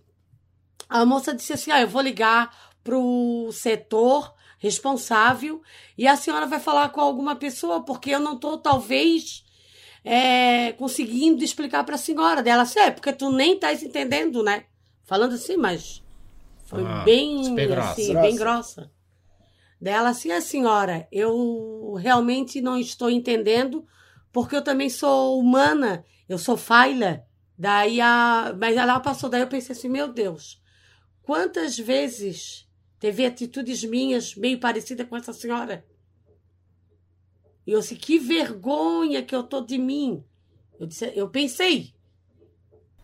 [0.88, 5.62] a moça disse assim: ah, eu vou ligar pro setor responsável
[5.98, 9.44] e a senhora vai falar com alguma pessoa, porque eu não estou, talvez,
[10.04, 12.64] é, conseguindo explicar para a senhora dela.
[12.64, 14.66] Assim, é, porque tu nem estás entendendo, né?
[15.06, 16.04] Falando assim, mas
[16.66, 17.92] foi Ah, bem, grossa.
[17.92, 18.22] assim, Grossa.
[18.28, 18.92] bem grossa.
[19.82, 23.88] Dela assim, a senhora, eu realmente não estou entendendo,
[24.32, 27.26] porque eu também sou humana, eu sou falha.
[27.58, 28.54] Daí a.
[28.60, 30.62] Mas ela passou, daí eu pensei assim, meu Deus,
[31.24, 32.68] quantas vezes
[33.00, 35.86] teve atitudes minhas meio parecidas com essa senhora?
[37.66, 40.24] E eu disse, que vergonha que eu tô de mim.
[40.80, 41.94] Eu, disse, eu pensei,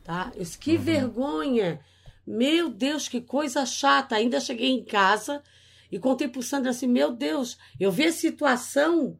[0.03, 0.31] tá?
[0.33, 1.79] Eu disse, que vergonha.
[2.25, 4.15] Meu Deus, que coisa chata.
[4.15, 5.43] Ainda cheguei em casa
[5.91, 9.19] e contei pro Sandra assim, meu Deus, eu vi a situação,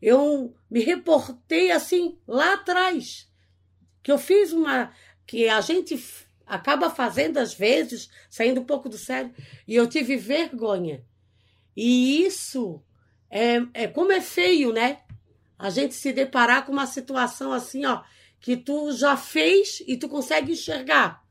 [0.00, 3.30] eu me reportei assim lá atrás.
[4.02, 4.92] Que eu fiz uma.
[5.26, 5.96] que a gente
[6.46, 9.34] acaba fazendo às vezes, saindo um pouco do sério,
[9.66, 11.04] e eu tive vergonha.
[11.76, 12.80] E isso
[13.28, 15.00] é, é como é feio, né?
[15.58, 18.02] A gente se deparar com uma situação assim, ó,
[18.40, 21.22] que tu já fez e tu consegue enxergar.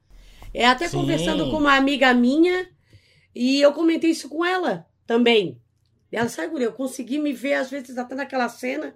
[0.53, 0.97] É até Sim.
[0.97, 2.69] conversando com uma amiga minha
[3.33, 5.61] e eu comentei isso com ela também.
[6.11, 8.93] E ela sabe, eu consegui me ver às vezes até naquela cena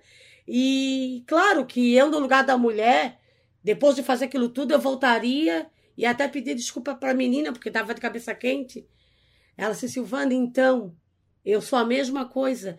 [0.48, 3.20] e claro que eu no lugar da mulher,
[3.64, 5.68] depois de fazer aquilo tudo, eu voltaria
[6.00, 8.88] e até pedir desculpa para a menina porque estava de cabeça quente.
[9.58, 10.96] Ela disse, Silvana, então,
[11.44, 12.78] eu sou a mesma coisa.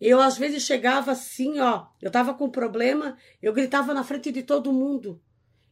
[0.00, 1.88] Eu, às vezes, chegava assim, ó.
[2.00, 5.20] Eu tava com problema, eu gritava na frente de todo mundo.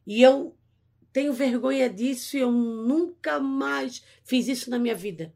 [0.05, 0.59] E eu
[1.12, 5.32] tenho vergonha disso e eu nunca mais fiz isso na minha vida.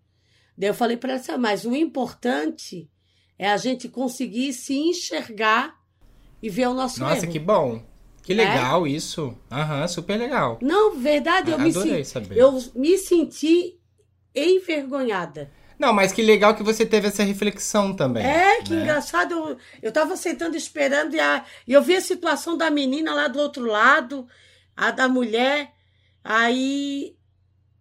[0.59, 2.91] Daí eu falei para ela, mas o importante
[3.39, 5.81] é a gente conseguir se enxergar
[6.43, 7.33] e ver o nosso Nossa, erro.
[7.33, 7.92] que bom.
[8.23, 8.45] Que Né?
[8.45, 9.37] legal isso.
[9.51, 10.59] Aham, super legal.
[10.63, 12.37] Não, verdade, eu me, sen- saber.
[12.39, 13.79] eu me senti
[14.35, 15.51] envergonhada.
[15.79, 18.25] Não, mas que legal que você teve essa reflexão também.
[18.25, 18.83] É, que né?
[18.83, 19.33] engraçado.
[19.35, 23.27] Eu, eu tava sentando esperando e, a- e eu vi a situação da menina lá
[23.27, 24.27] do outro lado,
[24.77, 25.73] a da mulher.
[26.23, 27.17] Aí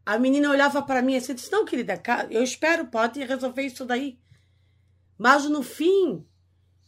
[0.04, 3.86] a menina olhava para mim assim e disse: Não, querida, eu espero, pode resolver isso
[3.86, 4.18] daí.
[5.18, 6.26] Mas no fim,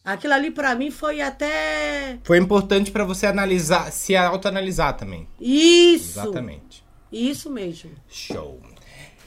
[0.03, 2.17] aquilo ali para mim foi até.
[2.23, 5.27] Foi importante pra você analisar, se autoanalisar também.
[5.39, 6.19] Isso!
[6.19, 6.83] Exatamente.
[7.11, 7.91] Isso mesmo.
[8.09, 8.59] Show.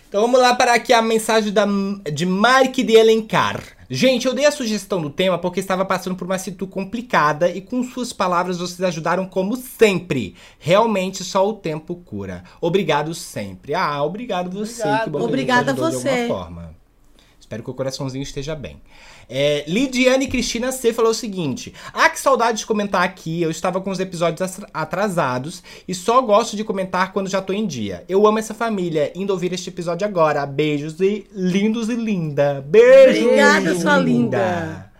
[0.08, 1.66] Então vamos lá para aqui a mensagem da,
[2.12, 3.62] de Mark de Elencar.
[3.88, 7.60] Gente, eu dei a sugestão do tema porque estava passando por uma situação complicada e
[7.60, 10.34] com suas palavras vocês ajudaram como sempre.
[10.58, 12.44] Realmente só o tempo cura.
[12.60, 13.74] Obrigado sempre.
[13.74, 14.82] Ah, obrigado você.
[14.82, 15.04] Obrigado.
[15.04, 16.08] Que bom que a gente Obrigada ajudou de você.
[16.08, 16.74] alguma forma.
[17.38, 18.80] Espero que o coraçãozinho esteja bem.
[19.28, 23.42] É, Lidiane Cristina C falou o seguinte: Ah, que saudade de comentar aqui.
[23.42, 27.52] Eu estava com os episódios as- atrasados e só gosto de comentar quando já tô
[27.52, 28.04] em dia.
[28.08, 30.46] Eu amo essa família, indo ouvir este episódio agora.
[30.46, 32.64] Beijos e lindos e linda.
[32.68, 33.24] Beijo!
[33.26, 34.92] Obrigada, sua linda.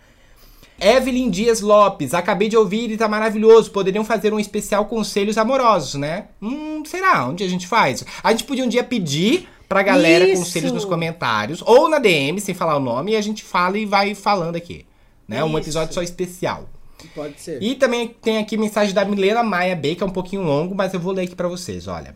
[0.79, 3.71] Evelyn Dias Lopes, acabei de ouvir e tá maravilhoso.
[3.71, 6.25] Poderiam fazer um especial conselhos amorosos, né?
[6.39, 7.25] Hum, será?
[7.27, 8.05] Onde a gente faz?
[8.23, 10.43] A gente podia um dia pedir pra galera Isso.
[10.43, 13.85] conselhos nos comentários, ou na DM, sem falar o nome, e a gente fala e
[13.85, 14.85] vai falando aqui.
[15.27, 15.43] Né?
[15.43, 16.69] Um episódio só especial.
[17.13, 17.61] Pode ser.
[17.61, 20.93] E também tem aqui mensagem da Milena Maia B, que é um pouquinho longo, mas
[20.93, 22.15] eu vou ler aqui pra vocês, olha.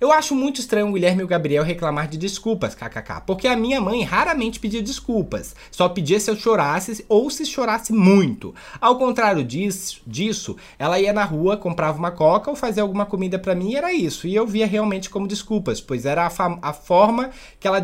[0.00, 3.56] Eu acho muito estranho o Guilherme e o Gabriel reclamar de desculpas, kkk, porque a
[3.56, 8.54] minha mãe raramente pedia desculpas, só pedia se eu chorasse ou se chorasse muito.
[8.80, 13.40] Ao contrário disso, disso ela ia na rua, comprava uma coca ou fazia alguma comida
[13.40, 16.72] pra mim e era isso, e eu via realmente como desculpas, pois era a, a
[16.72, 17.82] forma que ela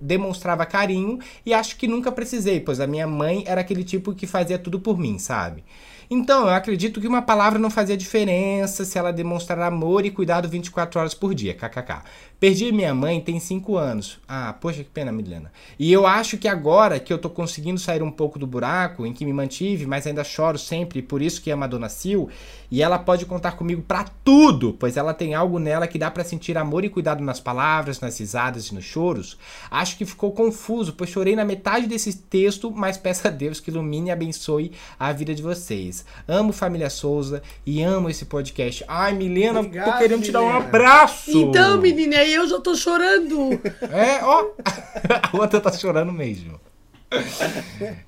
[0.00, 4.26] demonstrava carinho e acho que nunca precisei, pois a minha mãe era aquele tipo que
[4.26, 5.64] fazia tudo por mim, sabe?
[6.08, 10.48] Então, eu acredito que uma palavra não fazia diferença se ela demonstrar amor e cuidado
[10.48, 12.02] 24 horas por dia, kkk.
[12.38, 14.20] Perdi minha mãe tem 5 anos.
[14.28, 15.50] Ah, poxa, que pena, Milena.
[15.78, 19.12] E eu acho que agora que eu tô conseguindo sair um pouco do buraco em
[19.12, 22.28] que me mantive, mas ainda choro sempre, por isso que amo a Dona Sil,
[22.70, 26.24] e ela pode contar comigo pra tudo, pois ela tem algo nela que dá pra
[26.24, 29.38] sentir amor e cuidado nas palavras, nas risadas e nos choros.
[29.70, 33.70] Acho que ficou confuso, pois chorei na metade desse texto, mas peço a Deus que
[33.70, 35.95] ilumine e abençoe a vida de vocês.
[36.26, 38.84] Amo Família Souza e amo esse podcast.
[38.88, 40.64] Ai, Milena, tô Obrigado, querendo te dar um Milena.
[40.64, 41.30] abraço.
[41.30, 43.50] Então, menina, eu já tô chorando.
[43.92, 44.46] É, ó.
[45.32, 46.60] a outra tá chorando mesmo.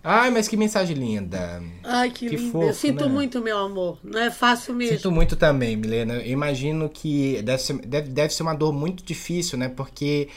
[0.02, 1.62] Ai, mas que mensagem linda.
[1.84, 2.50] Ai, que, Que lindo.
[2.52, 3.12] fofo, eu sinto né?
[3.12, 3.98] muito, meu amor.
[4.02, 4.96] Não é fácil mesmo.
[4.96, 6.14] Sinto muito também, Milena.
[6.14, 9.68] Eu imagino que deve ser, deve, deve ser uma dor muito difícil, né?
[9.68, 10.28] Porque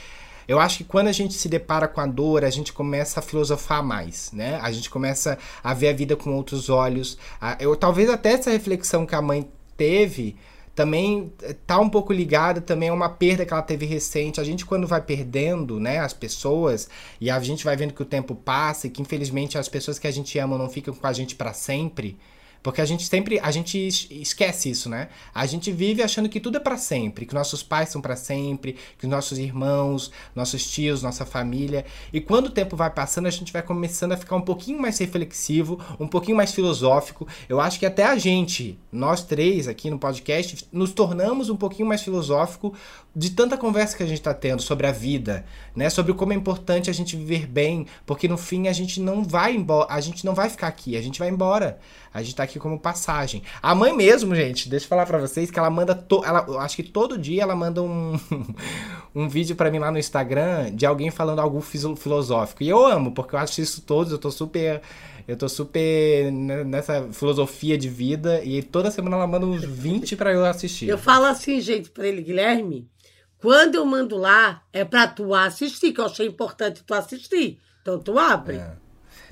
[0.48, 3.24] eu acho que quando a gente se depara com a dor, a gente começa a
[3.24, 4.60] filosofar mais, né?
[4.62, 7.18] A gente começa a ver a vida com outros olhos.
[7.60, 10.36] Eu, talvez até essa reflexão que a mãe teve
[10.76, 14.39] também eh, tá um pouco ligada também a uma perda que ela teve recente.
[14.39, 16.89] A gente quando vai perdendo, né, as pessoas
[17.20, 20.08] e a gente vai vendo que o tempo passa e que infelizmente as pessoas que
[20.08, 22.18] a gente ama não ficam com a gente para sempre.
[22.64, 25.09] Porque a gente sempre, a gente es- esquece isso, né?
[25.34, 28.76] A gente vive achando que tudo é pra sempre, que nossos pais são pra sempre,
[28.99, 31.86] que nossos irmãos, nossos tios, nossa família.
[32.14, 34.97] E quando o tempo vai passando, a gente vai começando a ficar um pouquinho mais
[34.99, 37.28] reflexivo, um pouquinho mais filosófico.
[37.49, 41.88] Eu acho que até a gente, nós três aqui no podcast, nos tornamos um pouquinho
[41.88, 42.74] mais filosófico
[43.16, 45.45] de tanta conversa que a gente tá tendo sobre a vida,
[45.76, 45.89] né?
[45.89, 49.55] Sobre como é importante a gente viver bem, porque no fim a gente não vai
[49.55, 51.80] embora, a gente não vai ficar aqui, a gente vai embora.
[52.14, 53.43] A gente tá aqui como passagem.
[53.62, 55.93] A mãe mesmo, gente, deixa eu falar pra vocês que ela manda.
[55.95, 56.24] To...
[56.26, 58.20] Ela, eu acho que todo dia ela manda um,
[59.16, 62.64] um vídeo pra mim lá no Instagram de alguém falando algo filosófico.
[62.64, 64.82] E eu amo, porque eu acho isso todos, eu tô super.
[65.28, 68.43] Eu tô super ne- nessa filosofia de vida.
[68.43, 70.89] E toda semana ela manda uns 20 pra eu assistir.
[70.89, 72.89] Eu falo assim, gente, pra ele, Guilherme,
[73.38, 77.60] quando eu mando lá, é pra tu assistir, que eu achei importante tu assistir.
[77.82, 78.58] Então tu abre.
[78.58, 78.81] É.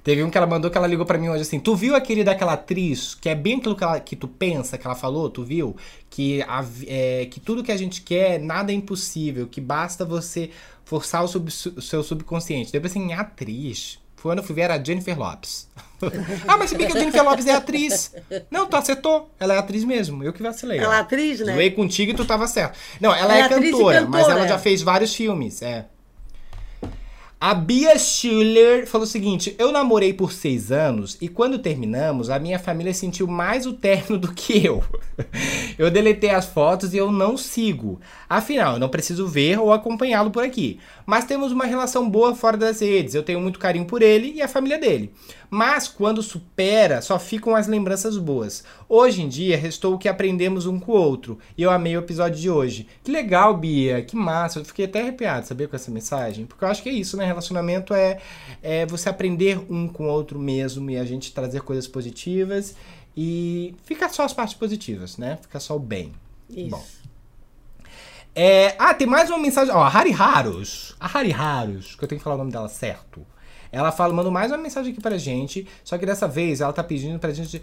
[0.10, 2.24] Teve um que ela mandou que ela ligou pra mim hoje assim: Tu viu aquele
[2.24, 5.30] daquela atriz que é bem aquilo que, ela- que tu pensa que ela falou?
[5.30, 5.76] Tu viu?
[6.10, 10.50] Que, a é, que tudo que a gente quer, nada é impossível, que basta você
[10.84, 11.48] forçar o, sub-
[11.78, 12.72] o seu subconsciente.
[12.72, 14.00] Depois assim, atriz.
[14.16, 15.70] Foi quando eu fui ver era a Jennifer Lopes.
[16.48, 18.12] ah, mas se bem que a Jennifer Lopes é atriz.
[18.50, 19.30] Não, tu acertou.
[19.40, 20.24] Ela é atriz mesmo.
[20.24, 20.80] Eu que vacilei.
[20.80, 21.54] Ela é atriz, né?
[21.54, 22.76] Zoei contigo e tu tava certo.
[23.00, 25.86] Não, ela Ela é, é e cantora, mas cantora, ela já fez vários filmes, é.
[27.42, 32.38] A Bia Schiller falou o seguinte: Eu namorei por seis anos e quando terminamos, a
[32.38, 34.84] minha família sentiu mais o término do que eu.
[35.80, 38.02] Eu deletei as fotos e eu não sigo.
[38.28, 40.78] Afinal, eu não preciso ver ou acompanhá-lo por aqui.
[41.10, 43.16] Mas temos uma relação boa fora das redes.
[43.16, 45.12] Eu tenho muito carinho por ele e a família dele.
[45.50, 48.64] Mas quando supera, só ficam as lembranças boas.
[48.88, 51.40] Hoje em dia, restou o que aprendemos um com o outro.
[51.58, 52.86] E eu amei o episódio de hoje.
[53.04, 54.04] Que legal, Bia.
[54.04, 54.60] Que massa.
[54.60, 56.46] Eu fiquei até arrepiado, saber com essa mensagem.
[56.46, 57.26] Porque eu acho que é isso, né?
[57.26, 58.20] Relacionamento é,
[58.62, 62.76] é você aprender um com o outro mesmo e a gente trazer coisas positivas.
[63.18, 65.40] E fica só as partes positivas, né?
[65.42, 66.14] Fica só o bem.
[66.48, 66.70] Isso.
[66.70, 66.86] Bom.
[68.36, 69.74] É, ah, tem mais uma mensagem.
[69.74, 70.96] Ó, a Hari Haros.
[71.00, 73.26] A Hari Haros, que eu tenho que falar o nome dela certo.
[73.72, 75.68] Ela fala, mandou mais uma mensagem aqui pra gente.
[75.84, 77.62] Só que dessa vez ela tá pedindo pra gente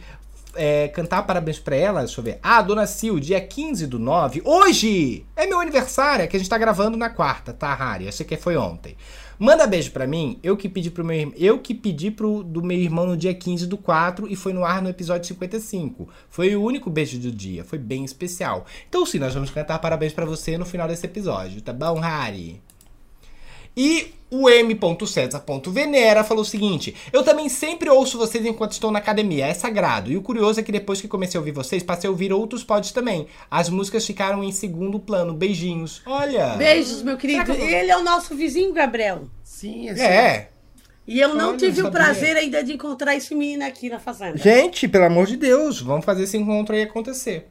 [0.56, 2.00] é, cantar parabéns pra ela.
[2.00, 2.38] Deixa eu ver.
[2.42, 4.42] Ah, Dona Sil, dia 15 do 9.
[4.44, 5.24] Hoje!
[5.36, 8.06] É meu aniversário, é que a gente tá gravando na quarta, tá, Hari?
[8.06, 8.96] Eu sei que foi ontem.
[9.38, 10.38] Manda beijo pra mim.
[10.42, 11.32] Eu que pedi pro meu.
[11.36, 14.64] Eu que pedi pro do meu irmão no dia 15 do 4 e foi no
[14.64, 16.08] ar no episódio 55.
[16.30, 17.62] Foi o único beijo do dia.
[17.62, 18.64] Foi bem especial.
[18.88, 22.62] Então sim, nós vamos cantar parabéns pra você no final desse episódio, tá bom, Hari?
[23.76, 29.46] E o M.César.Venera falou o seguinte: Eu também sempre ouço vocês enquanto estou na academia,
[29.46, 30.10] é sagrado.
[30.10, 32.64] E o curioso é que depois que comecei a ouvir vocês, passei a ouvir outros
[32.64, 33.26] pods também.
[33.50, 35.32] As músicas ficaram em segundo plano.
[35.32, 36.02] Beijinhos.
[36.06, 36.50] Olha.
[36.56, 37.52] Beijos, meu querido.
[37.52, 39.24] Ele é o nosso vizinho, Gabriel.
[39.42, 40.02] Sim, assim.
[40.02, 40.50] É.
[41.06, 44.36] E eu não Olha, tive o prazer ainda de encontrar esse menino aqui na fazenda.
[44.38, 47.46] Gente, pelo amor de Deus, vamos fazer esse encontro aí acontecer.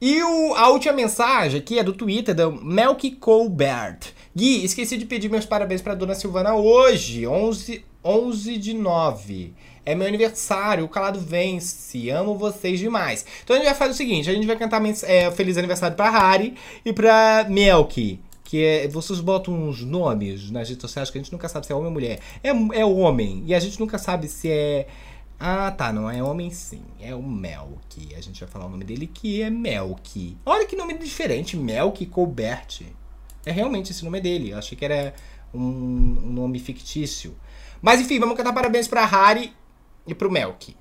[0.00, 4.14] E o- a última mensagem aqui é do Twitter, da Melky Colbert.
[4.36, 9.54] Gui, esqueci de pedir meus parabéns pra dona Silvana hoje, 11, 11 de 9.
[9.82, 12.10] É meu aniversário, o calado vence.
[12.10, 13.24] Amo vocês demais.
[13.42, 16.10] Então a gente vai fazer o seguinte: a gente vai cantar é, feliz aniversário pra
[16.10, 18.20] Hari e pra Melky.
[18.44, 21.72] Que é, vocês botam uns nomes nas redes sociais que a gente nunca sabe se
[21.72, 22.20] é homem ou mulher.
[22.44, 23.42] É, é homem.
[23.46, 24.86] E a gente nunca sabe se é.
[25.40, 26.82] Ah, tá, não é homem sim.
[27.00, 28.14] É o Melk.
[28.14, 30.36] A gente vai falar o nome dele que é Melk.
[30.44, 32.82] Olha que nome diferente, Melk Colbert.
[33.46, 34.50] É realmente esse nome dele.
[34.50, 35.14] Eu achei que era
[35.54, 37.34] um, um nome fictício.
[37.80, 39.52] Mas enfim, vamos cantar parabéns pra Hari
[40.06, 40.76] e pro Melk.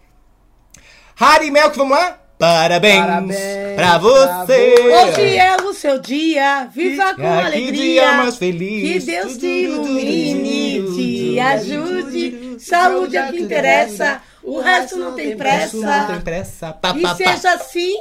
[1.18, 2.20] Hari e Melk, vamos lá?
[2.38, 4.76] Parabéns, Parabéns pra você.
[4.78, 7.72] Hoje é o seu dia, viva com Ah, que alegria.
[8.02, 9.06] dia mais feliz.
[9.06, 12.58] Que Deus te ilumine, te ajude.
[12.60, 16.22] Saúde é o que interessa, o resto não tem Isso não tem pressa.
[16.22, 16.74] pressa.
[16.74, 17.16] Pá, E pá, pá.
[17.16, 17.96] seja assim,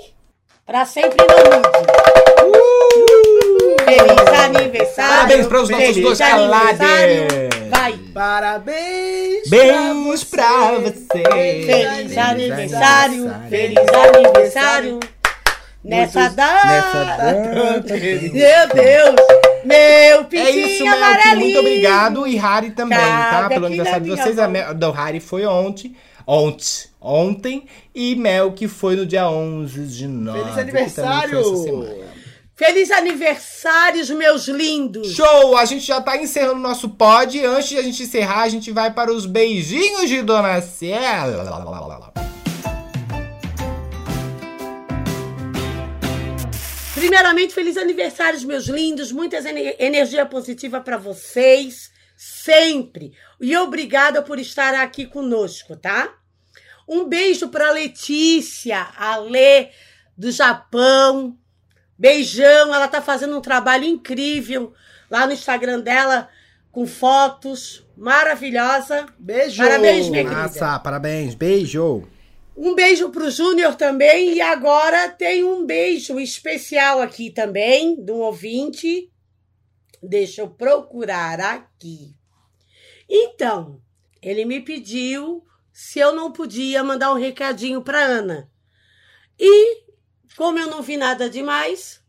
[0.67, 3.14] pra sempre não mude.
[3.85, 5.15] Feliz aniversário.
[5.15, 6.79] Parabéns para os nossos dois calades.
[7.71, 7.95] Vai.
[8.15, 9.49] Parabéns!
[9.49, 11.23] Beijo pra você.
[11.67, 15.01] Feliz aniversário, feliz aniversário.
[15.83, 16.67] Nessa data.
[16.67, 17.33] Nessa data.
[17.33, 19.15] Meu Deus,
[19.65, 20.97] meu É pintinho isso, Melk.
[20.97, 21.41] amarelinho.
[21.41, 22.27] Muito obrigado.
[22.27, 23.31] E Harry também, tá?
[23.31, 24.37] Cabe Pelo aqui aniversário de vocês.
[24.49, 24.75] Mel...
[24.75, 25.95] Não, Harry foi ontem.
[26.27, 26.89] Ontem.
[27.01, 27.67] Ontem.
[27.95, 30.55] E Melk foi no dia 11 de novembro.
[30.55, 32.14] Feliz aniversário!
[32.57, 35.13] Feliz aniversário, meus lindos.
[35.13, 35.57] Show!
[35.57, 37.45] A gente já tá encerrando o nosso pod.
[37.45, 42.13] Antes de a gente encerrar, a gente vai para os beijinhos de Dona Ciela.
[46.95, 49.11] Primeiramente, feliz aniversário, meus lindos.
[49.11, 53.13] Muita ener- energia positiva para vocês, sempre.
[53.41, 56.15] E obrigada por estar aqui conosco, tá?
[56.89, 59.71] Um beijo para Letícia, a Lê
[60.17, 61.37] do Japão.
[62.05, 64.75] Beijão, ela tá fazendo um trabalho incrível
[65.11, 66.29] lá no Instagram dela
[66.71, 69.07] com fotos maravilhosa.
[69.19, 69.63] Beijo!
[69.63, 70.43] Parabéns, minha querida.
[70.43, 71.35] Massa, parabéns.
[71.35, 72.07] Beijo.
[72.55, 74.35] Um beijo pro Júnior também.
[74.35, 79.11] E agora tem um beijo especial aqui também, de um ouvinte.
[80.03, 82.15] Deixa eu procurar aqui.
[83.09, 83.81] Então,
[84.21, 85.43] ele me pediu
[85.73, 88.51] se eu não podia mandar um recadinho pra Ana.
[89.41, 89.84] E,
[90.37, 92.01] como eu não vi nada demais,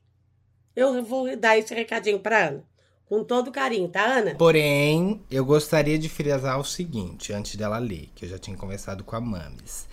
[0.76, 2.64] eu vou dar esse recadinho pra Ana.
[3.08, 4.34] Com todo carinho, tá, Ana?
[4.36, 9.04] Porém, eu gostaria de frisar o seguinte, antes dela ler, que eu já tinha conversado
[9.04, 9.88] com a Mames.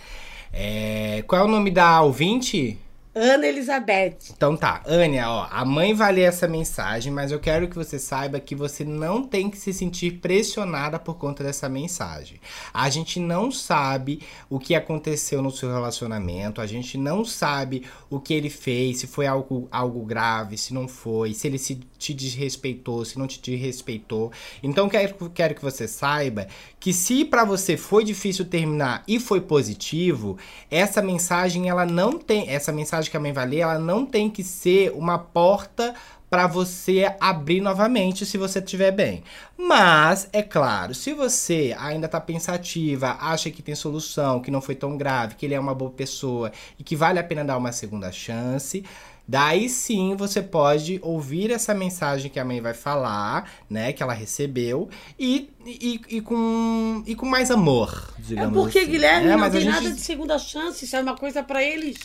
[0.51, 2.79] É, Qual é o nome da ouvinte?
[3.15, 4.17] Ana Elizabeth.
[4.35, 7.99] Então tá, Ania, ó, a mãe vai ler essa mensagem, mas eu quero que você
[7.99, 12.41] saiba que você não tem que se sentir pressionada por conta dessa mensagem.
[12.73, 18.19] A gente não sabe o que aconteceu no seu relacionamento, a gente não sabe o
[18.19, 22.15] que ele fez, se foi algo, algo grave, se não foi, se ele se te
[22.15, 24.33] desrespeitou, se não te desrespeitou.
[24.63, 26.49] Então quero, quero que você saiba
[26.81, 30.39] que se pra você foi difícil terminar e foi positivo,
[30.71, 34.29] essa mensagem ela não tem, essa mensagem que a mãe vai ler, ela não tem
[34.31, 35.95] que ser uma porta
[36.31, 39.23] pra você abrir novamente se você estiver bem.
[39.59, 44.75] Mas, é claro, se você ainda tá pensativa, acha que tem solução, que não foi
[44.75, 47.73] tão grave, que ele é uma boa pessoa e que vale a pena dar uma
[47.73, 48.83] segunda chance,
[49.27, 53.93] Daí sim você pode ouvir essa mensagem que a mãe vai falar, né?
[53.93, 58.91] Que ela recebeu, e, e, e com, e com mais amor, É digamos porque, assim.
[58.91, 60.85] Guilherme, É, não tem gente- nada de segunda chance.
[60.85, 61.97] Isso é uma coisa pra eles.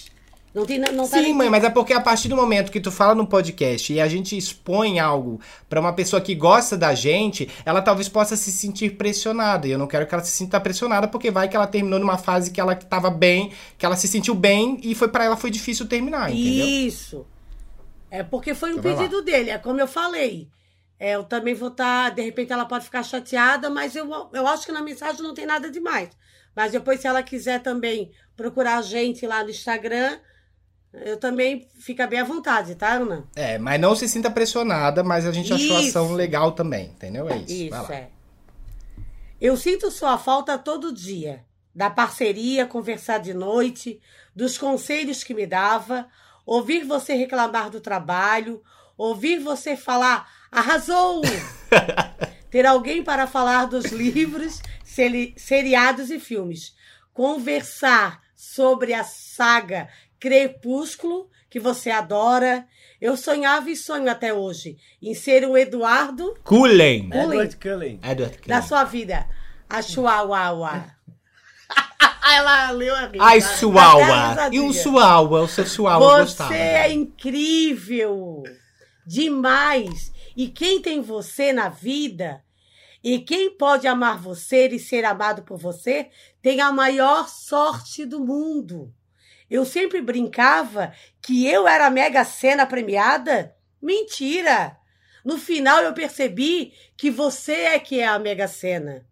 [0.53, 2.79] Não tem não tá Sim, nem- mãe, mas é porque a partir do momento que
[2.79, 5.39] tu fala no podcast e a gente expõe algo
[5.69, 9.67] pra uma pessoa que gosta da gente, ela talvez possa se sentir pressionada.
[9.67, 12.17] E eu não quero que ela se sinta pressionada, porque vai que ela terminou numa
[12.17, 15.51] fase que ela tava bem, que ela se sentiu bem e foi para ela foi
[15.51, 16.65] difícil terminar, entendeu?
[16.65, 17.27] Isso.
[18.09, 20.49] É porque foi um Então pedido dele, é como eu falei.
[20.99, 24.65] É, eu também vou estar, de repente ela pode ficar chateada, mas eu, eu acho
[24.65, 26.09] que na mensagem não tem nada demais.
[26.55, 30.17] Mas depois, se ela quiser também procurar a gente lá no Instagram,
[30.93, 33.25] eu também fica bem à vontade, tá, Ana?
[33.35, 37.29] É, mas não se sinta pressionada, mas a gente achou a ação legal também, entendeu?
[37.29, 37.53] É isso.
[37.53, 38.09] Isso, é.
[39.39, 41.45] Eu sinto sua falta todo dia.
[41.75, 44.01] Da parceria, conversar de noite,
[44.35, 46.07] dos conselhos que me dava,
[46.43, 48.63] ouvir você reclamar do trabalho,
[48.97, 51.21] ouvir você falar, arrasou!
[52.49, 56.73] Ter alguém para falar dos livros, seri- seriados e filmes.
[57.13, 59.87] Conversar sobre a saga
[60.19, 62.65] Crepúsculo, que você adora.
[62.99, 67.09] Eu sonhava e sonho até hoje em ser o Eduardo Cullen.
[67.13, 67.99] Edward Cullen.
[68.03, 68.61] Edward da Cullen.
[68.67, 69.27] sua vida.
[69.69, 70.85] A Chihuahua.
[72.35, 73.23] Ela leu a rima.
[73.25, 74.29] Ai, Até a Suawa.
[74.29, 74.61] risadinha.
[74.61, 76.55] E um Suawa, o seu eu Você gostava.
[76.55, 78.43] é incrível.
[79.05, 80.11] Demais.
[80.35, 82.43] E quem tem você na vida
[83.03, 86.09] e quem pode amar você e ser amado por você
[86.41, 88.93] tem a maior sorte do mundo.
[89.49, 93.55] Eu sempre brincava que eu era a mega cena premiada.
[93.81, 94.77] Mentira!
[95.23, 99.05] No final eu percebi que você é que é a mega cena.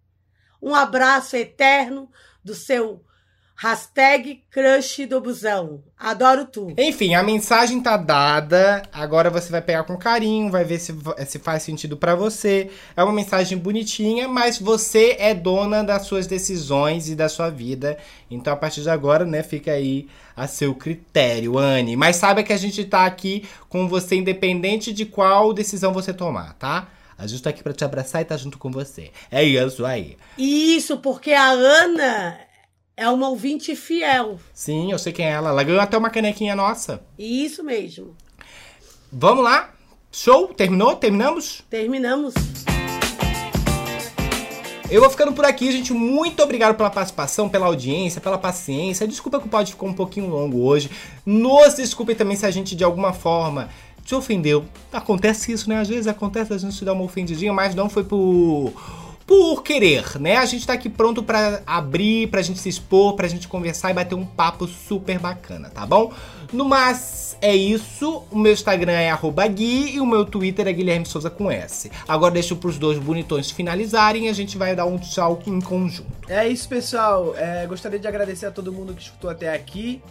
[0.61, 2.09] Um abraço eterno
[2.43, 3.03] do seu
[3.56, 5.82] hashtag crush do busão.
[5.97, 6.74] Adoro tu.
[6.78, 8.84] Enfim, a mensagem tá dada.
[8.91, 10.93] Agora você vai pegar com carinho, vai ver se,
[11.26, 12.70] se faz sentido pra você.
[12.95, 17.97] É uma mensagem bonitinha, mas você é dona das suas decisões e da sua vida.
[18.30, 21.95] Então, a partir de agora, né, fica aí a seu critério, Anne.
[21.95, 26.53] Mas saiba que a gente tá aqui com você, independente de qual decisão você tomar,
[26.56, 26.89] tá?
[27.18, 29.12] A gente tá aqui pra te abraçar e tá junto com você.
[29.32, 30.18] É isso aí.
[30.38, 32.38] Isso, porque a Ana
[32.97, 34.39] é uma ouvinte fiel.
[34.53, 35.49] Sim, eu sei quem é ela.
[35.49, 37.01] Ela ganhou até uma canequinha nossa.
[37.19, 38.15] Isso mesmo.
[39.11, 39.73] Vamos lá?
[40.11, 40.47] Show?
[40.49, 40.95] Terminou?
[40.95, 41.61] Terminamos?
[41.69, 42.33] Terminamos.
[44.89, 45.91] Eu vou ficando por aqui, gente.
[45.91, 49.07] Muito obrigado pela participação, pela audiência, pela paciência.
[49.07, 50.89] Desculpa que o pod ficou um pouquinho longo hoje.
[51.25, 53.69] Nos desculpe também se a gente de alguma forma
[54.05, 54.63] te ofendeu.
[54.93, 55.79] Acontece isso, né?
[55.79, 58.71] Às vezes acontece a gente dar uma ofendidinha, mas não foi por
[59.26, 60.38] por querer, né?
[60.38, 63.93] A gente tá aqui pronto pra abrir, pra gente se expor, pra gente conversar e
[63.93, 66.13] bater um papo super bacana, tá bom?
[66.53, 68.23] No mas é isso.
[68.32, 69.11] O meu Instagram é
[69.49, 71.91] Gui e o meu Twitter é Guilherme Souza com S.
[72.07, 76.11] Agora deixo pros dois bonitões finalizarem e a gente vai dar um tchau em conjunto.
[76.30, 77.36] É isso, pessoal.
[77.36, 80.01] É, gostaria de agradecer a todo mundo que escutou até aqui.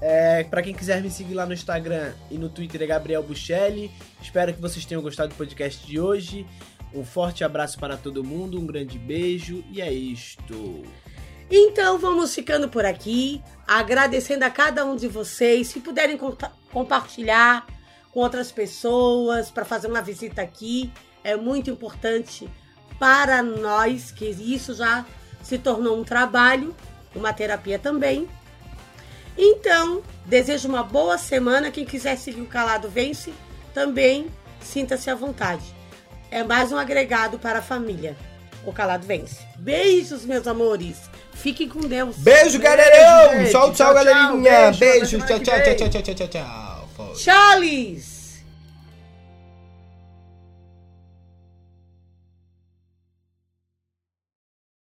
[0.00, 3.90] É, para quem quiser me seguir lá no Instagram e no Twitter é Gabriel Buchelli.
[4.20, 6.46] Espero que vocês tenham gostado do podcast de hoje.
[6.92, 10.82] Um forte abraço para todo mundo, um grande beijo e é isto.
[11.50, 15.68] Então vamos ficando por aqui, agradecendo a cada um de vocês.
[15.68, 16.18] Se puderem
[16.72, 17.66] compartilhar
[18.12, 22.48] com outras pessoas para fazer uma visita aqui, é muito importante
[22.98, 25.04] para nós, que isso já
[25.42, 26.74] se tornou um trabalho,
[27.14, 28.28] uma terapia também.
[29.38, 31.70] Então, desejo uma boa semana.
[31.70, 33.32] Quem quiser seguir o Calado Vence,
[33.72, 34.26] também
[34.60, 35.79] sinta-se à vontade.
[36.30, 38.16] É mais um agregado para a família.
[38.64, 39.38] O Calado Vence.
[39.58, 40.96] Beijos, meus amores.
[41.32, 42.16] Fiquem com Deus.
[42.18, 43.50] Beijo, gente.
[43.50, 44.72] Tchau, tchau, galerinha!
[44.78, 47.14] Beijo, tchau, tchau, tchau, tchau, tchau, tchau, tchau.
[47.16, 48.09] Charles!